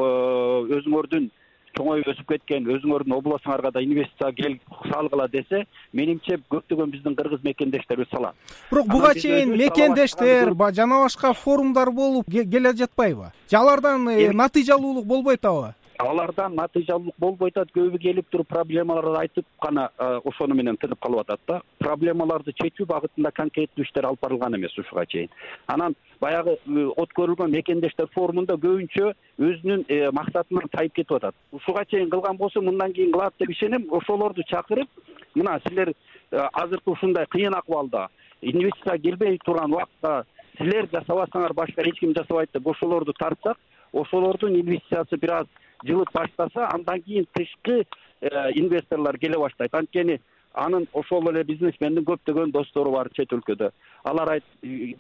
өзүңөрдүн 0.79 1.31
чоңоюп 1.79 2.11
өсүп 2.13 2.35
кеткен 2.35 2.69
өзүңөрдүн 2.77 3.17
областуңарга 3.17 3.73
да 3.75 3.83
инвестиция 3.85 4.33
кел 4.37 4.57
салгыла 4.91 5.29
десе 5.29 5.65
менимче 5.93 6.39
көптөгөн 6.53 6.93
биздин 6.95 7.17
кыргыз 7.19 7.43
мекендештерибиз 7.45 8.11
салат. 8.11 8.35
Бирок 8.71 8.87
буга 8.89 9.15
чейин 9.15 9.57
мекендештер 9.57 10.55
жана 10.75 11.03
башка 11.05 11.33
форумдар 11.33 11.91
болуп 11.91 12.31
келе 12.31 12.73
жатпайбы? 12.77 13.33
Же 13.51 13.57
алардан 13.57 14.09
э, 14.09 14.33
натыйжалуулук 14.33 15.07
болбой 15.07 15.35
атабы 15.35 15.75
алардан 16.01 16.55
натыйжалуулук 16.55 17.15
болбой 17.19 17.51
атат. 17.51 17.71
Көбү 17.75 17.99
келип 18.01 18.29
туруп 18.31 18.49
проблемаларды 18.49 19.17
айтып 19.21 19.47
гана 19.63 19.89
э, 19.99 20.21
ошону 20.25 20.55
менен 20.55 20.77
тынып 20.77 21.01
калып 21.01 21.21
атат 21.25 21.41
да. 21.49 21.61
Проблемаларды 21.79 22.53
чечүү 22.61 22.87
багытында 22.87 23.33
конкреттүү 23.37 23.85
иштер 23.85 24.09
алып 24.09 24.21
барылган 24.23 24.57
эмес 24.57 24.77
ушуга 24.79 25.07
чейин. 25.07 25.31
Анан 25.67 25.95
баягы 26.21 26.57
э, 26.57 26.87
өткөрүлгөн 27.05 27.55
мекендештер 27.55 28.11
форумунда 28.15 28.57
көбүнчө 28.57 29.13
өзүнүн 29.39 29.87
э, 29.89 30.11
максатынан 30.13 30.69
тайып 30.73 30.95
кетип 30.95 31.17
атат. 31.19 31.35
Ушуга 31.53 31.85
чейин 31.85 32.11
кылган 32.11 32.37
болсо 32.37 32.63
мындан 32.63 32.93
кийин 32.93 33.13
кылат 33.13 33.35
деп 33.39 33.51
ишенем. 33.51 33.89
Ошолорду 33.91 34.43
чакырып 34.51 34.89
мына 35.35 35.61
силер 35.69 35.95
азыркы 36.31 36.91
ушундай 36.91 37.27
кыйын 37.27 37.55
акыбалда 37.55 38.09
инвестиция 38.41 38.99
келбей 38.99 39.39
турган 39.45 39.73
убакытта 39.73 40.25
силер 40.59 40.89
жасабасаңар 40.93 41.55
башка 41.55 41.83
эч 41.83 41.99
ким 42.01 42.15
жасабайт 42.17 42.51
деп 42.53 42.67
ошолорду 42.67 43.13
тартсак 43.13 43.59
ошолордун 43.93 44.57
инвестициясы 44.57 45.17
бир 45.17 45.33
аз 45.41 45.47
жылып 45.85 46.13
баштаса 46.13 46.69
андан 46.75 47.03
кийин 47.03 47.27
тышкы 47.35 47.85
э, 48.21 48.53
инвесторлор 48.55 49.19
келе 49.19 49.39
баштайт. 49.39 49.75
Анткени 49.75 50.21
анын 50.55 50.87
ошол 50.93 51.31
эле 51.31 51.45
бизнесмендин 51.45 52.05
көптөгөн 52.05 52.53
достору 52.53 52.93
бар 52.93 53.11
чет 53.15 53.33
өлкөдө. 53.33 53.71
Алар 54.05 54.41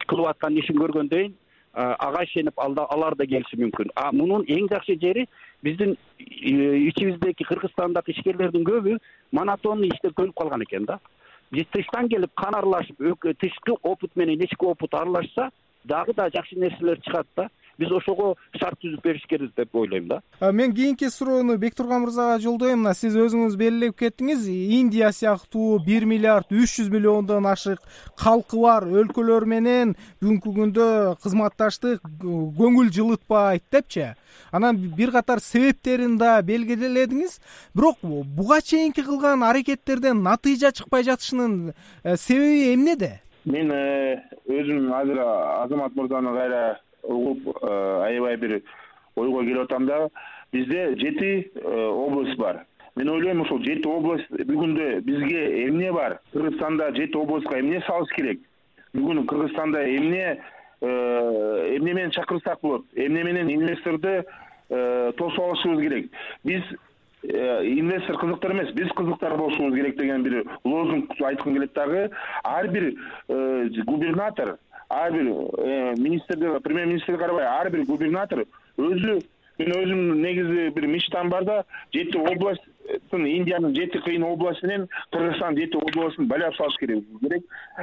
кылып 0.06 0.34
аткан 0.34 0.58
ишин 0.58 0.78
көргөндөн 0.78 1.18
кийин 1.18 1.38
ага 1.74 2.24
ишенип 2.24 2.58
алар 2.58 3.14
да 3.14 3.26
келиши 3.26 3.56
мүмкүн. 3.56 3.92
А 3.94 4.10
мунун 4.12 4.44
эң 4.48 4.68
жакшы 4.70 4.96
жери 5.00 5.26
биздин 5.62 5.96
ичибиздеки 6.18 7.44
кыргызстандагы 7.44 8.12
ишкерлердин 8.12 8.64
көбү 8.64 8.98
монотонный 9.32 9.88
иштеп 9.88 10.16
көнүп 10.18 10.34
калган 10.36 10.62
экен 10.62 10.86
да. 10.86 10.98
Биз 11.50 11.66
тыштан 11.72 12.08
келип 12.08 12.34
кан 12.34 12.54
аралашып 12.54 12.98
тышкы 13.38 13.76
опыт 13.82 14.16
менен 14.16 14.40
ички 14.40 14.64
опыт 14.64 14.94
аралашса 14.94 15.50
дагы 15.84 16.14
да 16.14 16.28
жакшы 16.30 16.58
нерселер 16.58 17.00
чыгат 17.00 17.26
да 17.36 17.48
биз 17.80 17.92
ошого 17.96 18.34
шарт 18.60 18.78
түзүп 18.82 19.02
бериш 19.04 19.24
керекбиз 19.28 19.54
деп 19.56 19.74
ойлойм 19.74 20.08
да. 20.08 20.20
Мен 20.52 20.74
кийинки 20.74 21.08
суроону 21.10 21.56
бектурган 21.58 22.04
мырзага 22.04 22.38
жолдоем 22.42 22.82
мына 22.84 22.94
сиз 22.94 23.16
өзүңүз 23.16 23.56
белгилеп 23.60 23.96
кеттиңиз 24.00 24.46
индия 24.50 25.10
сыяктуу 25.16 25.80
бир 25.86 26.06
миллиард 26.08 26.52
үч 26.52 26.76
жүз 26.78 26.90
миллиондон 26.92 27.48
ашык 27.48 27.80
калкы 28.20 28.60
бар. 28.60 28.84
Өлкөлөр 28.84 29.46
менен 29.48 29.94
бүгүнкү 30.20 30.54
күндө 30.58 30.88
кызматташтык 31.24 32.04
көңүл 32.22 32.92
жылытпайт 32.92 33.64
депчи. 33.72 34.12
Анан 34.52 34.76
бир 34.96 35.12
катар 35.14 35.40
себептерин 35.40 36.18
да 36.18 36.38
белгиледиңиз. 36.42 37.40
Бирок 37.74 37.98
буга 38.02 38.60
чейинки 38.60 39.02
кылган 39.06 39.42
аракеттерден 39.46 40.22
натыйжа 40.22 40.72
чыкпай 40.72 41.04
жатышынын 41.08 41.72
э, 42.04 42.16
себеби 42.16 42.74
эмнеде? 42.74 43.20
Мен 43.44 43.72
э, 43.72 44.20
өзүм 44.46 44.92
азыр 44.92 45.20
азамат 45.24 45.94
мырзаны 45.96 46.34
кайра 46.36 46.80
угуп 47.02 47.56
э, 47.62 48.02
аябай 48.06 48.36
бир 48.36 48.60
ойго 49.16 49.42
келип 49.42 49.62
атам 49.62 49.86
да. 49.86 50.08
Бизде 50.52 50.96
жети 50.96 51.50
э, 51.54 51.86
область 51.86 52.36
бар. 52.36 52.64
Мен 52.96 53.08
ойлойм 53.08 53.42
ушул 53.42 53.62
жети 53.62 53.86
область 53.88 54.30
бүгүндө 54.30 55.00
бизге 55.00 55.68
эмне 55.68 55.92
бар? 55.92 56.20
Кыргызстанда 56.32 56.92
жети 56.96 57.16
областка 57.16 57.60
эмне 57.60 57.82
салыш 57.86 58.10
керек? 58.16 58.40
Бүгүн 58.94 59.26
кыргызстанда 59.26 59.84
эмне 59.84 60.40
э, 60.80 61.76
эмне 61.76 61.92
менен 61.94 62.10
чакырсак 62.10 62.60
болот? 62.62 62.86
Эмне 62.94 63.22
менен 63.24 63.50
инвесторду 63.50 64.24
тосуп 64.68 65.40
алышыбыз 65.40 65.80
керек? 65.80 66.10
Биз 66.44 66.62
инвестор 67.22 68.16
кызыктар 68.18 68.52
эмес 68.52 68.72
биз 68.72 68.88
кызыктар 68.96 69.36
болушубуз 69.36 69.74
керек 69.74 69.96
деген 69.98 70.22
бир 70.22 70.44
лозунг 70.64 71.12
айткым 71.20 71.54
келет 71.54 71.72
дагы. 71.74 72.10
Ар 72.42 72.68
бир 72.68 72.94
губернатор 73.28 74.58
ар 74.90 75.12
бир 75.12 75.22
э, 75.22 75.94
министрди 75.96 76.60
премьер 76.62 76.86
министрди 76.86 77.18
карабай 77.18 77.44
ар 77.44 77.70
бир 77.70 77.84
губернатор 77.84 78.44
өзү 78.76 79.20
мен 79.58 79.72
өзүм 79.76 80.22
негизи 80.22 80.68
бир 80.74 80.86
мечтам 80.86 81.30
бар 81.30 81.44
да 81.44 81.64
жети 81.94 82.18
область 82.18 82.64
индиянын 83.12 83.74
жети 83.74 83.98
кыйын 83.98 84.24
области 84.24 84.66
менен 84.66 84.88
кыргызстандын 85.12 85.62
жети 85.62 85.76
областын 85.76 86.28
байлап 86.28 86.56
салыш 86.56 86.76
керек 86.80 87.04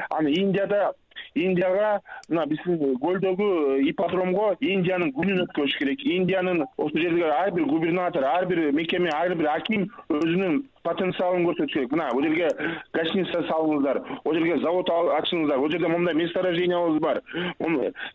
аны 0.09 0.33
индияда 0.33 0.93
индияга 1.35 1.99
мына 2.29 2.45
биздин 2.49 2.97
көлдөгү 3.01 3.49
ипподромго 3.91 4.49
индиянын 4.59 5.13
күнүн 5.17 5.43
өткөзүш 5.45 5.77
керек. 5.81 6.03
Индиянын 6.03 6.63
ошол 6.77 7.01
жердеги 7.01 7.29
ар 7.29 7.51
бир 7.51 7.65
губернатор 7.69 8.23
ар 8.23 8.45
бир 8.45 8.71
мекеме 8.71 9.11
ар 9.13 9.35
бир 9.35 9.49
аким 9.53 9.87
өзүнүн 10.09 10.63
потенциалын 10.87 11.45
көрсөтүш 11.47 11.73
керек. 11.73 11.91
Мына 11.91 12.09
бул 12.13 12.25
жерге 12.25 12.49
гостиница 12.95 13.43
салыңыздар 13.51 14.01
ал 14.17 14.37
жерге 14.39 14.59
завод 14.63 14.91
ачыңыздар 15.19 15.61
бул 15.61 15.71
жерде 15.71 15.91
моундай 15.91 16.15
месторождениябыз 16.23 17.01
бар. 17.03 17.21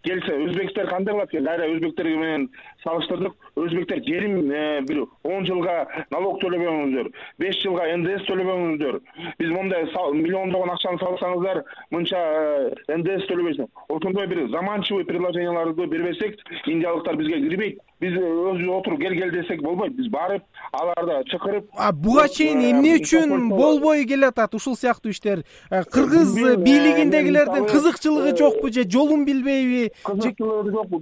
Келсе 0.07 0.39
өзбектер 0.49 0.91
кандай 0.91 1.15
кылат 1.15 1.31
кайра 1.33 1.71
өзбектер 1.77 2.09
менен 2.17 2.49
салыштырдык. 2.85 3.37
Өзбектер 3.57 4.01
керим 4.01 4.51
э, 4.51 4.81
бир 4.89 5.05
он 5.25 5.45
жылга 5.47 5.87
налог 6.11 6.41
төлөбөңүздөр 6.43 7.11
беш 7.43 7.59
жылга 7.63 7.89
ндс 7.99 8.27
төлөбөңүздөр 8.29 8.99
биз 9.39 9.53
моундай 9.53 9.87
миллиондогон 10.17 10.73
акчаны 10.75 11.01
салсаңыздар 11.03 11.63
мынча 11.95 12.21
э, 12.41 12.97
ндс 12.97 13.29
төлөбөйсүң 13.31 13.69
ошондой 13.97 14.29
бир 14.33 14.45
заманчивый 14.55 15.05
предложенияларды 15.09 15.87
бербесек 15.87 16.39
индиялыктар 16.67 17.17
бизге 17.21 17.41
кирбейт 17.49 17.81
биз 18.03 18.17
өзүбүз 18.19 18.69
отуруп 18.79 19.01
келгиле 19.01 19.31
десек 19.37 19.63
болбойт. 19.63 19.95
Биз 19.97 20.09
барып 20.13 20.43
аларды 20.73 21.19
чакырып 21.31 21.69
буга 22.03 22.27
чейин 22.29 22.63
эмне 22.71 22.97
үчүн 23.01 23.49
болбой 23.53 24.05
келатат 24.11 24.55
ушул 24.59 24.77
сыяктуу 24.77 25.13
иштер? 25.15 25.45
Э, 25.71 25.85
кыргыз 25.85 26.35
бийлигиндегилердин 26.37 27.69
кызыкчылыгы 27.71 28.37
жокпу 28.37 28.73
же 28.73 28.85
жолун 28.89 29.25
билбейби? 29.25 29.93
Кызыкчылыгы 30.05 30.73
жокпу. 30.73 31.01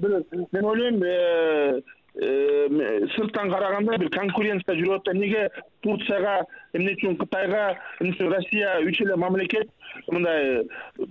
Мен 0.52 0.64
ойлойм 0.64 1.02
э, 1.02 1.08
э, 1.08 1.80
сырттан 2.14 3.50
караганда 3.52 3.98
бир 3.98 4.10
конкуренция 4.10 4.74
жүрүп 4.76 5.00
атат. 5.00 5.14
Эмнеге 5.14 5.48
турцияга 5.82 6.40
эмне 6.74 6.94
үчүн 6.94 7.16
кытайга 7.20 7.74
эмне 8.00 8.14
үчүн 8.14 8.32
россия 8.32 8.78
үч 8.86 9.00
эле 9.04 9.16
мамлекет 9.16 9.70
мындай 10.12 10.62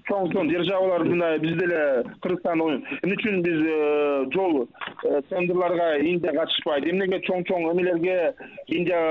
чоң 0.08 0.30
чоң 0.34 0.50
державалар 0.52 1.06
мындай 1.08 1.40
биз 1.44 1.58
деле 1.60 1.82
кыргызстан 2.24 2.62
эмне 2.62 3.18
үчүн 3.18 3.42
биз 3.46 3.60
э, 3.66 4.26
жол 4.36 4.62
э, 4.64 5.22
тендерларга 5.30 5.90
индия 6.00 6.34
катышпайт? 6.38 6.88
Эмнеге 6.88 7.22
чоң 7.28 7.44
чоң 7.50 7.70
эмелерге 7.74 8.34
индия 8.68 9.02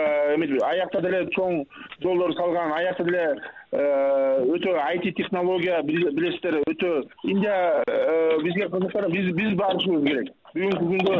аякта 0.71 1.03
деле 1.05 1.27
чоң 1.37 1.65
жолдор 2.03 2.35
салган 2.39 2.73
аякта 2.79 3.05
деле 3.05 3.25
э, 3.73 4.45
өтө 4.57 4.79
айти 4.87 5.13
технология 5.13 5.83
билесиздер 5.83 6.63
өтө 6.65 7.03
индия 7.25 7.83
бизге 8.45 8.69
кызыктар. 8.73 9.09
Биз 9.09 9.55
барышыбыз 9.59 10.05
керек. 10.05 10.35
Бүгүнкү 10.55 10.87
күндө 10.91 11.17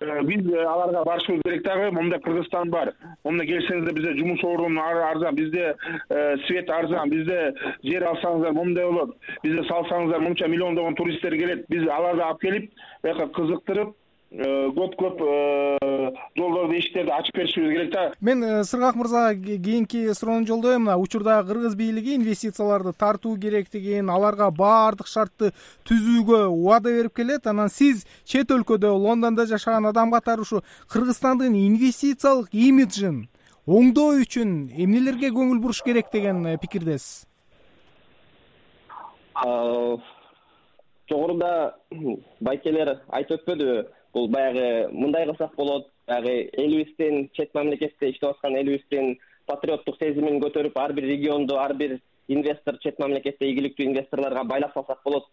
биз 0.00 0.46
аларга 0.54 1.04
барышыбыз 1.04 1.42
керек 1.44 1.62
дагы. 1.64 1.90
Момундай 1.90 2.20
кыргызстан 2.20 2.70
бар. 2.70 2.92
Момундай 3.24 3.46
келсеңиздер 3.46 3.94
бизде 3.94 4.14
жумуш 4.18 4.44
орун 4.44 4.78
арзан 4.78 5.34
бизде 5.34 5.74
свет 6.46 6.70
арзан 6.70 7.10
бизде 7.10 7.54
жер 7.82 8.02
алсаңыздар 8.02 8.52
момундай 8.52 8.84
болот. 8.84 9.16
Бизде 9.42 9.64
салсаңыздар 9.68 10.20
мынча 10.20 10.46
миллиондогон 10.46 10.94
туристтер 10.94 11.36
келет. 11.36 11.66
Биз 11.68 11.88
аларды 11.88 12.22
алып 12.22 12.40
келип 12.40 12.70
бияка 13.02 13.28
кызыктырып 13.28 13.88
э, 13.88 14.07
көп 14.30 14.94
көп 15.00 15.20
э, 15.24 16.10
жолдорду 16.36 16.74
эшиктерди 16.76 17.10
ачып 17.10 17.36
беришибиз 17.36 17.70
керек 17.72 17.92
да. 17.92 18.12
Мен 18.20 18.42
э, 18.44 18.64
сыргак 18.64 18.94
мырзага 18.96 19.34
кийинки 19.34 20.12
суроону 20.12 20.46
жолдоем 20.46 20.82
мына 20.82 20.98
учурда 20.98 21.42
кыргыз 21.42 21.74
бийлиги 21.74 22.14
инвестицияларды 22.16 22.92
тартуу 22.92 23.38
керектигин 23.38 24.10
аларга 24.10 24.50
баардык 24.50 25.06
шартты 25.06 25.52
түзүүгө 25.88 26.44
убада 26.46 26.90
берип 26.90 27.14
келет. 27.16 27.46
Анан 27.46 27.70
сиз 27.70 28.04
чет 28.24 28.50
өлкөдө 28.50 28.92
лондондо 28.92 29.46
жашаган 29.46 29.86
адам 29.86 30.12
катары 30.12 30.42
ушу 30.42 30.62
кыргызстандын 30.92 31.56
инвестициялык 31.56 32.52
имиджин 32.52 33.28
оңдоо 33.66 34.20
үчүн 34.20 34.74
эмнелерге 34.76 35.32
көңүл 35.32 35.58
буруш 35.60 35.82
керек 35.82 36.12
деген 36.12 36.58
пикирдесиз 36.60 37.24
жогоруда 41.08 41.78
байкелер 42.40 42.98
айтып 43.08 43.40
өтпөдүбү 43.40 43.97
бул 44.18 44.28
баягы 44.28 44.90
мындай 44.92 45.26
кылсак 45.26 45.54
болот. 45.56 45.88
Баягы 46.06 46.50
элибиздин 46.52 47.30
чет 47.32 47.54
мамлекетте 47.54 48.10
иштеп 48.10 48.30
аткан 48.30 48.56
элибиздин 48.56 49.18
патриоттук 49.46 49.96
сезимин 49.98 50.40
көтөрүп 50.42 50.76
ар 50.80 50.92
бир 50.92 51.04
регионду 51.04 51.58
ар 51.58 51.74
бир 51.74 51.98
инвестор 52.28 52.78
чет 52.82 52.98
мамлекетте 52.98 53.48
ийгиликтүү 53.48 53.86
инвесторлорго 53.86 54.44
байлап 54.44 54.74
салсак 54.74 55.00
болот 55.04 55.26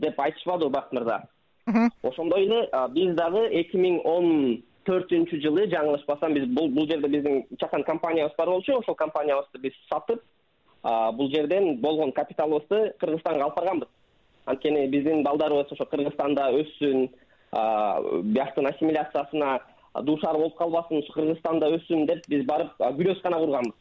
деп 0.00 0.20
айтышпадыбы 0.20 0.70
бакыт 0.70 0.92
мырза 0.92 1.20
ошондой 2.02 2.46
эле 2.46 2.60
биз 2.94 3.14
дагы 3.16 3.46
эки 3.60 3.76
миң 3.76 4.00
он 4.04 4.62
төртүнчү 4.88 5.40
жылы 5.44 5.66
жаңылышпасам 5.74 6.34
биз 6.34 6.46
бул 6.48 6.86
жерде 6.88 7.08
биздин 7.08 7.44
чакан 7.60 7.84
компаниябыз 7.84 8.36
бар 8.38 8.48
болчу 8.48 8.78
ошол 8.78 8.94
компаниябызды 8.94 9.58
биз 9.58 9.76
сатып 9.90 10.22
бул 10.82 11.30
жерден 11.30 11.76
болгон 11.80 12.12
капиталыбызды 12.12 12.94
кыргызстанга 12.98 13.44
алып 13.44 13.56
барганбыз. 13.56 13.88
Анткени 14.46 14.86
биздин 14.86 15.22
балдарыбыз 15.22 15.72
ошо 15.72 15.84
кыргызстанда 15.84 16.48
өссүн 16.62 17.10
бияктын 17.52 18.66
ассимиляциясына 18.66 19.60
дуушар 20.02 20.36
болуп 20.38 20.56
калбасын 20.56 21.02
кыргызстанда 21.14 21.70
өссүн 21.76 22.06
деп 22.06 22.26
биз 22.28 22.44
барып 22.46 22.76
күрөзкана 22.78 23.38
курганбыз. 23.42 23.74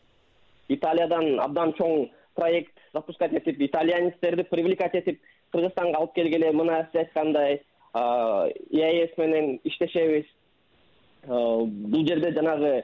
Италиядан 0.69 1.39
абдан 1.39 1.73
чоң 1.77 2.09
проект 2.35 2.73
запускать 2.93 3.33
этип 3.33 3.61
итальянецтерди 3.61 4.43
привлекать 4.43 4.95
этип 4.95 5.21
кыргызстанга 5.51 5.97
алып 5.99 6.13
келгиле 6.15 6.51
мына 6.51 6.87
сиз 6.91 7.01
айткандай 7.03 7.61
еаэс 7.93 9.17
менен 9.17 9.59
иштешебиз. 9.63 10.25
Бул 11.27 12.07
жерде 12.07 12.31
жанагы 12.33 12.83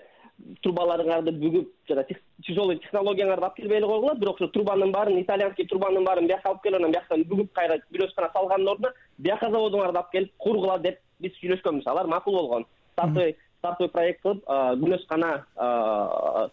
трубаларыңарды 0.63 1.31
бүгүп 1.39 1.69
жана 1.89 2.03
тяжелый 2.45 2.77
технологияңарды 2.83 3.45
алып 3.45 3.55
келбей 3.57 3.77
эле 3.79 3.87
койгула 3.87 4.15
бирок 4.19 4.41
ошо 4.41 4.51
трубанын 4.51 4.91
баарын 4.91 5.21
итальянский 5.21 5.67
трубанын 5.67 6.03
баарын 6.05 6.27
бияка 6.27 6.49
алып 6.49 6.61
келип 6.63 6.79
анан 6.79 6.91
бияктан 6.91 7.23
бүгүп 7.29 7.53
кайра 7.55 7.79
күрөзкана 7.87 8.31
салгандын 8.33 8.71
ордуна 8.73 8.91
бияка 9.17 9.49
заводуңарды 9.49 9.97
алып 10.01 10.11
келип 10.11 10.33
кургула 10.37 10.77
деп 10.83 10.99
биз 11.19 11.33
сүйлөшкөнбүз. 11.39 11.87
Алар 11.87 12.07
макул 12.11 12.35
болгон. 12.35 12.65
Стартовый 12.93 13.37
стартовый 13.59 13.91
проект 13.91 14.21
кылып 14.21 14.43
күнөзкана 14.83 15.31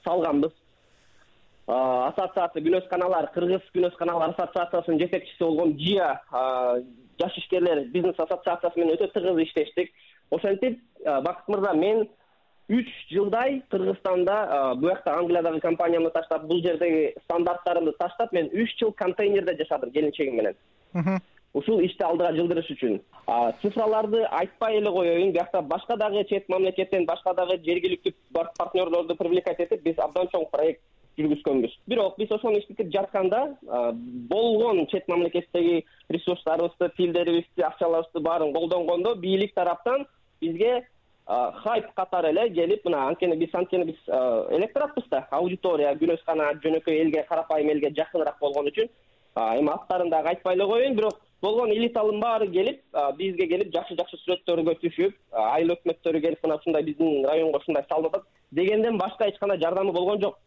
салганбыз. 0.04 0.54
Ассоциация 1.66 2.62
күнөзканалар 2.62 3.32
кыргыз 3.34 3.66
күнөзканалар 3.74 4.32
ассоциациясынын 4.32 5.02
жетекчиси 5.02 5.42
болгон 5.42 5.76
жия 5.78 6.14
жаш 7.20 7.36
ишкерлер 7.38 7.84
бизнес 7.90 8.18
ассоциациясы 8.18 8.78
менен 8.78 8.96
өтө 8.96 9.10
тыгыз 9.12 9.44
иштештик. 9.46 9.92
Ошентип 10.30 10.80
бакыт 11.04 11.48
мырза 11.48 11.74
мен 11.74 12.08
үч 12.68 12.88
жылдай 13.11 13.62
кыргызстанда 13.70 14.75
буякта 14.77 15.16
англиядагы 15.18 15.61
компаниямды 15.61 16.11
таштап 16.11 16.44
бул 16.46 16.62
жердеги 16.62 17.14
стандарттарымды 17.25 17.92
таштап 17.98 18.33
мен 18.33 18.48
үч 18.53 18.77
жыл 18.79 18.92
контейнерде 18.92 19.57
жашадым 19.57 19.90
келинчегим 19.90 20.37
менен. 20.37 21.20
Ушул 21.53 21.81
ишти 21.85 22.03
алдыга 22.03 22.33
жылдырыш 22.33 22.70
үчүн. 22.72 23.01
Цифраларды 23.61 24.22
айтпай 24.25 24.79
эле 24.79 24.90
коеюн 24.90 25.33
биякта 25.33 25.61
башка 25.61 25.96
дагы 25.96 26.25
чет 26.25 26.48
мамлекеттен 26.48 27.05
башка 27.05 27.35
дагы 27.35 27.59
жергиликтүү 27.64 28.14
партнерлорду 28.33 29.16
привлекать 29.16 29.61
этип 29.61 29.83
биз 29.83 29.98
абдан 29.98 30.31
чоң 30.33 30.46
проект 30.51 30.81
жүргүзгөнбүз. 31.18 31.75
Бирок 31.87 32.16
биз 32.16 32.33
ошону 32.33 32.59
иштетип 32.59 32.88
жатканда 32.94 33.59
болгон 34.31 34.87
чет 34.87 35.09
мамлекеттеги 35.09 35.85
ресурстарыбызды 36.09 36.88
тилдерибизди 36.96 37.61
акчаларыбызды 37.61 38.20
баарын 38.20 38.55
колдонгондо 38.55 39.14
бийлик 39.16 39.53
тараптан 39.53 40.07
бизге 40.40 40.87
хайп 41.26 41.92
катары 41.94 42.28
эле 42.30 42.48
келип 42.50 42.85
мына 42.85 43.06
анткени 43.08 43.37
биз 43.37 43.54
анткени 43.54 43.85
биз 43.85 43.98
электоратпыз 44.58 45.04
да. 45.11 45.26
Аудитория 45.30 45.94
күнөзкана 45.94 46.52
жөнөкөй 46.62 47.00
элге 47.00 47.26
карапайым 47.28 47.70
элге 47.70 47.92
жакыныраак 47.96 48.38
болгон 48.40 48.66
үчүн 48.72 48.88
эми 49.37 49.70
аттарын 49.70 50.11
дагы 50.11 50.28
айтпай 50.28 50.56
эле 50.56 50.66
коеюн 50.66 50.96
бирок 50.96 51.20
болгон 51.42 51.70
элитанын 51.70 52.20
баары 52.20 52.48
келип 52.50 52.82
бизге 53.16 53.46
келип 53.48 53.72
жакшы 53.74 53.96
жакшы 53.96 54.18
сүрөттөргө 54.24 54.74
түшүп 54.82 55.14
айыл 55.32 55.76
өкмөттөрү 55.76 56.20
келип 56.20 56.42
мына 56.44 56.58
ушундай 56.61 56.82
биздин 56.82 57.24
районго 57.26 57.58
ушундай 57.58 57.87
салынып 57.88 58.16
атат 58.16 58.26
дегенден 58.50 58.98
башка 58.98 59.28
эч 59.28 59.38
кандай 59.38 59.58
жардамы 59.58 59.92
болгон 59.92 60.20
жок. 60.20 60.38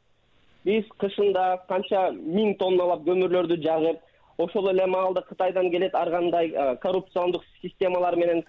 Биз 0.65 0.85
кышында 0.99 1.61
канча 1.69 2.11
миң 2.11 2.57
тонналап 2.59 3.03
көмүрлөрдү 3.07 3.61
жагып 3.63 3.99
ошол 4.37 4.69
эле 4.69 4.85
маалда 4.85 5.21
кытайдан 5.21 5.69
келет 5.71 5.95
ар 5.95 6.11
кандай 6.11 6.51
коррупциондук 6.81 7.43
системалар 7.61 8.15
менен 8.15 8.43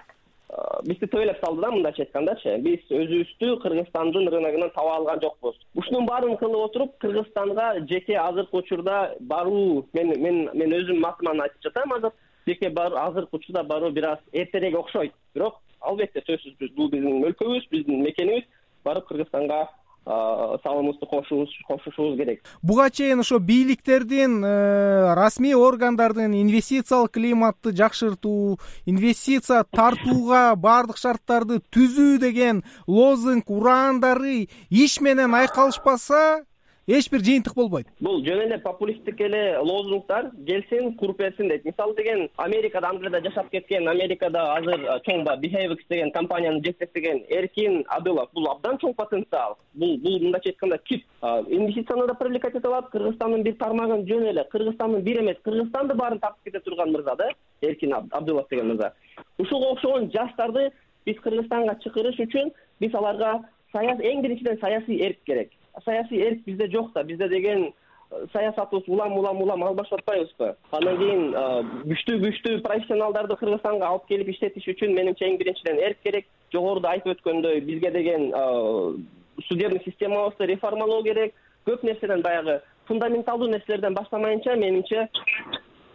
бизди 0.86 1.08
төбөлөп 1.10 1.40
салды 1.42 1.62
да 1.62 1.70
мындайча 1.74 2.04
айткандачы. 2.04 2.54
Биз 2.62 2.84
өзүбүздү 2.90 3.56
кыргызстандын 3.62 4.28
рыногунан 4.30 4.70
таба 4.74 4.96
алган 4.96 5.20
жокпуз. 5.22 5.56
Ушунун 5.74 6.06
баарын 6.06 6.36
кылып 6.38 6.68
отуруп 6.68 6.98
кыргызстанга 7.02 7.80
жеке 7.90 8.18
азыркы 8.22 8.58
учурда 8.62 9.14
баруу 9.20 9.86
мен 9.92 10.14
мен 10.22 10.42
мен 10.54 10.76
өзүмдүн 10.78 11.08
атыман 11.10 11.42
айтып 11.46 11.68
жатам 11.68 11.96
азыр. 11.98 12.12
Жеке 12.46 12.70
азыркы 12.70 13.36
учурда 13.36 13.64
баруу 13.64 13.90
бир 13.90 14.10
аз 14.12 14.18
эртерээк 14.32 14.78
окшойт. 14.78 15.12
Бирок 15.34 15.58
албетте 15.80 16.22
сөзсүз 16.28 16.74
бул 16.76 16.90
биздин 16.90 17.24
өлкөбүз 17.24 17.68
биздин 17.70 18.02
мекенибиз. 18.04 18.46
Барып 18.84 19.08
кыргызстанга 19.08 19.66
салымыбызды 20.06 21.06
кошушубуз 21.06 22.16
керек. 22.16 22.44
Буга 22.62 22.90
чейин 22.90 23.20
ошо 23.20 23.38
бийликтердин 23.38 24.44
э, 24.44 25.14
расмий 25.14 25.54
органдардын 25.54 26.32
инвестициялык 26.42 27.12
климатты 27.12 27.74
жакшыртуу 27.74 28.58
инвестиция 28.86 29.64
тартууга 29.64 30.54
баардык 30.54 30.96
шарттарды 30.96 31.58
түзүү 31.74 32.18
деген 32.22 32.62
лозунг 32.86 33.50
ураандары 33.50 34.46
иш 34.70 35.00
менен 35.00 35.34
айкалышпаса 35.34 36.44
эч 36.86 37.10
бир 37.10 37.20
жыйынтык 37.20 37.54
болбойт. 37.54 37.88
Бул 38.00 38.20
жөн 38.24 38.44
эле 38.44 38.58
популисттик 38.58 39.20
эле 39.20 39.58
лозунгдар. 39.58 40.30
Келсин 40.46 40.94
куруп 40.94 41.18
берсин 41.18 41.48
дейт. 41.48 41.64
Мисалы 41.64 41.94
деген 41.96 42.28
америкада 42.36 42.88
англияда 42.88 43.20
жашап 43.24 43.50
кеткен 43.50 43.88
америкада 43.88 44.54
азыр 44.54 44.84
чоң 45.06 45.24
баягы 45.24 45.48
behvx 45.48 45.82
деген 45.88 46.12
компанияны 46.12 46.62
жетектеген 46.62 47.24
эркин 47.28 47.84
адылов 47.88 48.30
бул 48.32 48.46
абдан 48.50 48.78
чоң 48.78 48.94
потенциал. 48.94 49.58
Бул 49.74 49.98
бул 49.98 50.20
мындайча 50.20 50.50
айтканда 50.50 50.78
кит. 50.78 51.04
Инвестицияны 51.22 52.06
да 52.06 52.14
привлекать 52.14 52.54
эте 52.54 52.68
алат 52.68 52.90
кыргызстандын 52.90 53.42
бир 53.42 53.56
тармагын 53.56 54.06
жөн 54.06 54.28
эле 54.30 54.44
кыргызстандын 54.44 55.02
бир 55.02 55.20
эмес 55.22 55.42
кыргызстанды 55.42 55.94
баарын 55.94 56.20
тартып 56.20 56.44
кете 56.44 56.60
турган 56.60 56.92
мырза 56.92 57.16
да 57.16 57.30
эркин 57.62 57.94
абдылов 57.94 58.48
деген 58.48 58.68
мырза. 58.68 58.94
Ушуга 59.38 59.72
окшогон 59.72 60.10
жаштарды 60.12 60.70
биз 61.04 61.18
кыргызстанга 61.20 61.78
чакырыш 61.82 62.20
үчүн 62.20 62.52
биз 62.80 62.94
аларга 62.94 63.40
эң 63.74 64.22
биринчиден 64.22 64.58
саясий 64.60 65.02
эрк 65.02 65.18
керек 65.26 65.50
саясий 65.84 66.22
эрк 66.22 66.44
бизде 66.44 66.70
жок 66.70 66.92
да. 66.94 67.02
Бизде 67.02 67.28
деген 67.28 67.72
э, 68.10 68.26
саясатыбыз 68.32 68.88
улам 68.88 69.18
улам 69.18 69.42
улам 69.42 69.64
албашып 69.64 70.00
атпайбызбы 70.00 70.54
андан 70.70 70.98
кийин 70.98 71.34
э, 71.34 71.62
күчтүү 71.90 72.20
күчтүү 72.24 72.62
профессионалдарды 72.62 73.36
кыргызстанга 73.36 73.86
алып 73.86 74.06
келип 74.08 74.28
иштетиш 74.34 74.68
үчүн 74.74 74.94
менимче 74.94 75.28
эң 75.28 75.38
биринчиден 75.38 75.78
эрк 75.78 75.98
керек. 76.04 76.26
Жогоруда 76.52 76.94
айтып 76.94 77.16
өткөндөй 77.16 77.60
бизге 77.60 77.90
деген 77.90 78.32
э, 78.32 79.42
судебный 79.48 79.82
системабызды 79.84 80.46
реформалоо 80.46 81.02
керек. 81.02 81.34
Көп 81.66 81.82
нерседен 81.82 82.22
баягы 82.22 82.60
фундаменталдуу 82.86 83.48
нерселерден 83.48 83.94
баштамайынча 83.94 84.54
менимче 84.54 85.08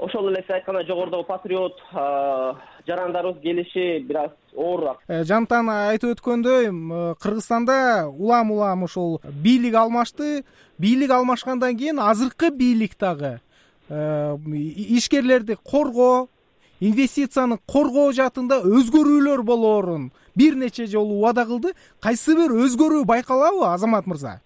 ошол 0.01 0.29
эле 0.29 0.41
сиз 0.41 0.55
айткандай 0.55 0.85
жогорудагы 0.87 1.23
патриот 1.29 1.77
жарандарыбыз 2.87 3.41
келиши 3.41 3.99
бир 3.99 4.17
аз 4.25 4.31
оорураак. 4.55 4.99
Э, 5.07 5.23
жантан 5.23 5.69
айтып 5.69 6.17
өткөндөй 6.17 6.71
кыргызстанда 7.21 8.09
улам 8.09 8.51
улам 8.51 8.83
ушул 8.83 9.21
бийлик 9.23 9.75
алмашты. 9.75 10.43
Бийлик 10.77 11.11
алмашкандан 11.11 11.77
кийин 11.77 11.99
азыркы 11.99 12.49
бийлик 12.49 12.97
дагы 12.97 13.39
э, 13.89 14.37
ишкерлерди 14.97 15.55
коргоо 15.63 16.27
инвестицияны 16.79 17.59
коргоо 17.67 18.11
жаатында 18.11 18.63
өзгөрүүлөр 18.65 19.43
болоорун 19.45 20.11
бир 20.35 20.55
нече 20.55 20.87
жолу 20.87 21.19
убада 21.19 21.45
кылды. 21.45 21.75
Кайсы 21.99 22.35
бир 22.35 22.51
өзгөрүү 22.65 23.05
байкалабы 23.05 23.67
азамат 23.69 24.07
мырза 24.07 24.41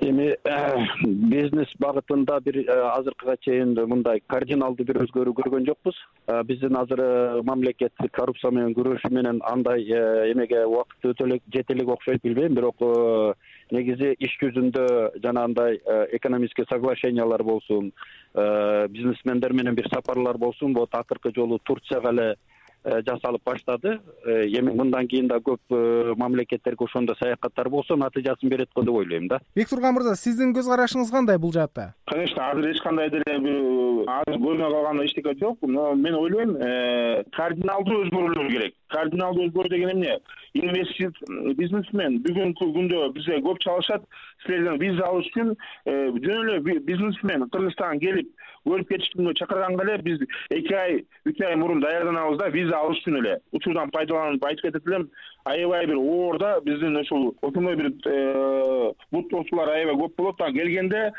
эми 0.00 0.36
э, 0.44 0.86
бизнес 1.04 1.70
багытында 1.80 2.38
бир 2.44 2.56
э, 2.60 2.74
азыркыга 2.92 3.36
чейин 3.44 3.74
мындай 3.88 4.22
кардиналдуу 4.32 4.86
бир 4.86 5.00
өзгөрүү 5.04 5.34
көргөн 5.40 5.66
жокпуз. 5.68 5.96
Э, 6.26 6.42
биздин 6.44 6.76
азыр 6.76 7.42
мамлекет 7.44 7.92
коррупция 8.16 8.50
менен 8.50 8.74
күрөшүү 8.76 9.12
менен 9.12 9.40
андай 9.50 9.84
эмеге 10.32 10.64
убакыт 10.66 11.10
өтө 11.12 11.26
элек 11.28 11.42
жете 11.52 11.74
элек 11.74 11.92
окшойт 11.96 12.22
билбейм. 12.24 12.54
Бирок 12.54 12.80
негизи 13.70 14.14
иш 14.18 14.36
жүзүндө 14.42 14.86
жанагындай 15.22 15.80
экономический 16.16 16.66
соглашениялар 16.70 17.42
болсун 17.44 17.92
бизнесмендер 18.34 19.52
менен 19.52 19.74
бир 19.74 19.88
сапарлар 19.92 20.38
болсун. 20.38 20.74
Вот 20.74 20.94
акыркы 20.94 21.32
жолу 21.34 21.58
турцияга 21.58 22.10
эле 22.10 22.36
жасалып 22.84 23.42
баштады. 23.44 24.00
Э, 24.24 24.46
эми 24.46 24.72
мындан 24.72 25.08
кийин 25.08 25.28
да 25.28 25.36
көп 25.36 25.60
э, 25.70 26.14
мамлекеттерге 26.16 26.84
ошондой 26.84 27.16
саякаттар 27.18 27.68
болсо 27.68 27.96
натыйжасын 27.96 28.48
берет 28.48 28.70
го 28.74 28.82
деп 28.82 28.94
ойлойм 28.94 29.28
да. 29.28 29.40
Бектурган 29.54 29.94
мырза 29.94 30.16
сиздин 30.16 30.54
көз 30.54 30.68
карашыңыз 30.70 31.10
кандай 31.10 31.38
бул 31.38 31.52
жаатта? 31.52 31.94
Конечно 32.06 32.50
азыр 32.50 32.70
эч 32.70 32.80
кандай 32.82 33.10
деле 33.10 33.38
бир 33.38 34.08
азыр 34.08 34.40
көрүнө 34.40 34.70
калган 34.70 35.04
эчтеке 35.04 35.36
жок. 35.40 35.58
Но 35.62 35.94
мен 35.94 36.14
ойлойм 36.14 36.56
кардиналдуу 37.36 38.04
өзгөрүүлөр 38.06 38.50
керек 38.50 38.74
кардиналдуу 38.92 39.46
өзгөрүү 39.48 39.72
деген 39.72 39.92
эмне? 39.94 40.18
Инвести 40.54 41.08
бизнесмен 41.58 42.20
бүгүнкү 42.26 42.70
күндө 42.76 43.08
бизге 43.16 43.40
көп 43.46 43.60
чалышат. 43.64 44.04
Силерден 44.44 44.78
виза 44.82 45.08
алыш 45.08 45.28
үчүн 45.30 45.54
жөн 45.86 46.54
эле 46.54 46.78
бизнесмен 46.86 47.48
кыргызстанга 47.50 48.00
келип 48.04 48.30
көрүп 48.68 48.88
кетиш 48.92 49.10
үчүн 49.14 49.34
чакырганга 49.40 49.84
эле 49.86 49.98
биз 50.04 50.22
эки 50.52 50.74
ай 50.76 51.00
үч 51.28 51.40
ай 51.46 51.56
мурун 51.56 51.80
даярданабыз 51.84 52.38
да 52.40 52.48
виза 52.52 52.78
алыш 52.78 53.00
үчүн 53.02 53.20
эле. 53.22 53.36
Учурдан 53.56 53.92
пайдаланып 53.94 54.44
айтып 54.44 54.68
кетет 54.68 54.88
элем 54.88 55.08
аябай 55.44 55.86
бир 55.86 55.96
оор 55.96 56.38
да 56.38 56.54
биздин 56.64 56.96
ушул 57.00 57.34
ошондой 57.42 57.76
бир 57.76 57.92
э, 58.06 58.92
буттоочулар 59.12 59.74
аябай 59.76 59.96
көп 60.02 60.16
болот. 60.16 60.40
А 60.40 60.52
келгенде 60.52 61.12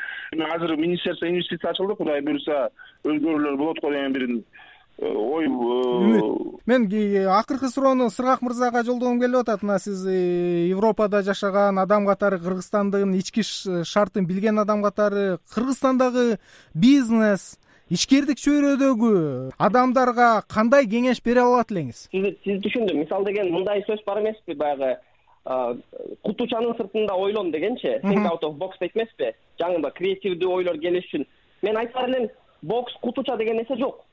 азыр 0.54 0.76
министерство 0.76 1.28
инвестиция 1.28 1.70
ачылды 1.70 1.96
кудай 1.96 2.20
буюрса 2.20 2.68
өзгөрүүлөр 3.04 3.56
болот 3.56 3.80
го 3.80 3.90
деген 3.90 4.12
бир 4.12 4.28
Э, 4.28 4.71
ой 4.98 5.46
үмүт. 5.46 6.60
Мен 6.66 6.86
акыркы 7.32 7.68
суроону 7.68 8.10
сыргак 8.10 8.42
мырзага 8.42 8.84
жолдогум 8.84 9.20
келип 9.20 9.42
атат. 9.42 9.62
Мына 9.62 9.78
сиз 9.78 10.04
э, 10.06 10.68
европада 10.70 11.22
жашаган 11.22 11.78
адам 11.78 12.06
катары 12.06 12.38
кыргызстандын 12.38 13.14
ички 13.18 13.42
шартын 13.42 14.26
билген 14.26 14.58
адам 14.58 14.82
катары 14.82 15.38
кыргызстандагы 15.54 16.38
бизнес 16.74 17.58
ишкердик 17.90 18.38
чөйрөдөгү 18.38 19.56
адамдарга 19.58 20.42
кандай 20.48 20.86
кеңеш 20.86 21.22
бере 21.24 21.42
алат 21.42 21.72
элеңиз? 21.72 22.06
Сизди 22.12 22.60
түшүндүм. 22.68 23.02
Мисалы 23.02 23.32
деген 23.32 23.50
мындай 23.52 23.82
сөз 23.88 24.04
бар 24.06 24.22
эмеспи? 24.22 24.54
Баягы 24.54 24.94
кутучанын 26.22 26.76
сыртында 26.78 27.18
ойлон 27.18 27.50
дегенчи 27.50 27.98
think 28.06 28.24
out 28.30 28.46
of 28.46 28.54
box 28.60 28.78
дейт 28.78 28.94
эмеспи? 28.94 29.34
Жаңы 29.58 29.90
креативдүү 29.98 30.54
ойлор 30.60 30.78
келиш 30.78 31.10
үчүн. 31.10 31.26
Мен 31.62 31.76
айтаар 31.76 32.08
элем 32.08 32.30
бокс 32.62 32.94
кутуча 33.02 33.36
деген 33.36 33.58
нерсе 33.58 33.76
жок 33.76 34.04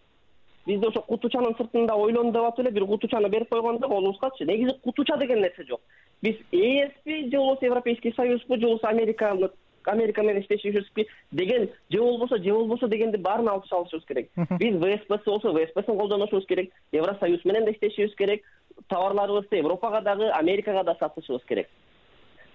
бизде 0.70 0.88
ошо 0.88 1.02
кутучанын 1.02 1.56
сыртында 1.58 1.96
ойлон 1.98 2.32
деп 2.32 2.46
атып 2.52 2.66
эле 2.66 2.72
бир 2.72 2.86
кутучаны 2.86 3.30
берип 3.30 3.50
койгондо 3.50 3.88
колубузгачы 3.88 4.46
негизи 4.46 4.76
кутуча 4.84 5.18
деген 5.18 5.42
нерсе 5.42 5.64
жок. 5.68 5.82
Биз 6.22 6.36
эспи 6.52 7.30
же 7.30 7.38
болбосо 7.38 7.66
европейский 7.66 8.14
союзбу 8.14 8.56
же 8.56 8.68
болбосо 8.68 8.88
американы 8.90 9.50
америка 9.86 10.22
менен 10.22 10.42
иштешибизби 10.42 11.08
деген 11.32 11.70
же 11.90 12.00
болбосо 12.00 12.38
же 12.38 12.54
болбосо 12.54 12.88
дегенди 12.88 13.18
баарын 13.18 13.50
алып 13.50 13.66
салышыбыз 13.66 14.06
керек. 14.06 14.30
Биз 14.60 14.76
вспс 14.76 15.26
болсо 15.26 15.54
вспсин 15.54 15.98
колдонушубуз 15.98 16.46
керек 16.46 16.72
евросоюз 16.92 17.46
менен 17.46 17.66
да 17.66 17.72
иштешибиз 17.72 18.16
керек 18.16 18.44
товарларыбызды 18.88 19.58
европага 19.58 20.02
дагы 20.02 20.30
америкага 20.30 20.84
да 20.84 20.96
сатышыбыз 21.00 21.44
керек. 21.46 21.68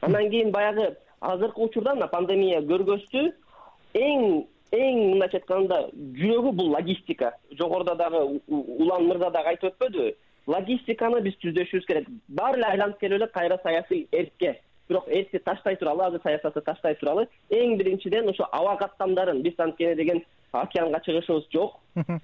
Андан 0.01 0.31
кийин 0.31 0.51
баягы 0.51 0.97
азыркы 1.21 1.61
учурда 1.61 1.95
мына 1.95 2.09
пандемия 2.09 2.61
көргөздү 2.61 3.33
эң 3.95 4.45
эң 4.75 5.01
мындайча 5.15 5.41
айтканда 5.41 5.81
жүрөгү 6.21 6.53
бул 6.59 6.71
логистика. 6.75 7.33
Жогоруда 7.59 7.95
дагы 7.95 8.23
улан 8.49 9.09
мырза 9.09 9.31
дагы 9.31 9.55
айтып 9.55 9.73
өтпөдүбү 9.73 10.13
логистиканы 10.47 11.21
биз 11.25 11.37
түздөшүбүз 11.43 11.87
керек. 11.89 12.09
Баары 12.29 12.61
эле 12.61 12.71
айланып 12.73 13.01
келип 13.01 13.21
эле 13.21 13.29
кайра 13.33 13.59
саясий 13.63 14.07
эркке. 14.13 14.61
Бирок 14.89 15.09
эркти 15.09 15.39
таштай 15.39 15.77
туралы 15.77 16.05
азыр 16.05 16.21
саясатты 16.23 16.61
таштай 16.61 16.95
туралы 17.01 17.27
эң 17.51 17.79
биринчиден 17.81 18.29
ошо 18.29 18.49
аба 18.53 18.77
каттамдарын 18.83 19.41
биз 19.43 19.55
анткени 19.59 19.95
деген 19.97 20.23
океанга 20.53 21.01
чыгышыбыз 21.07 21.49
жок. 21.53 21.79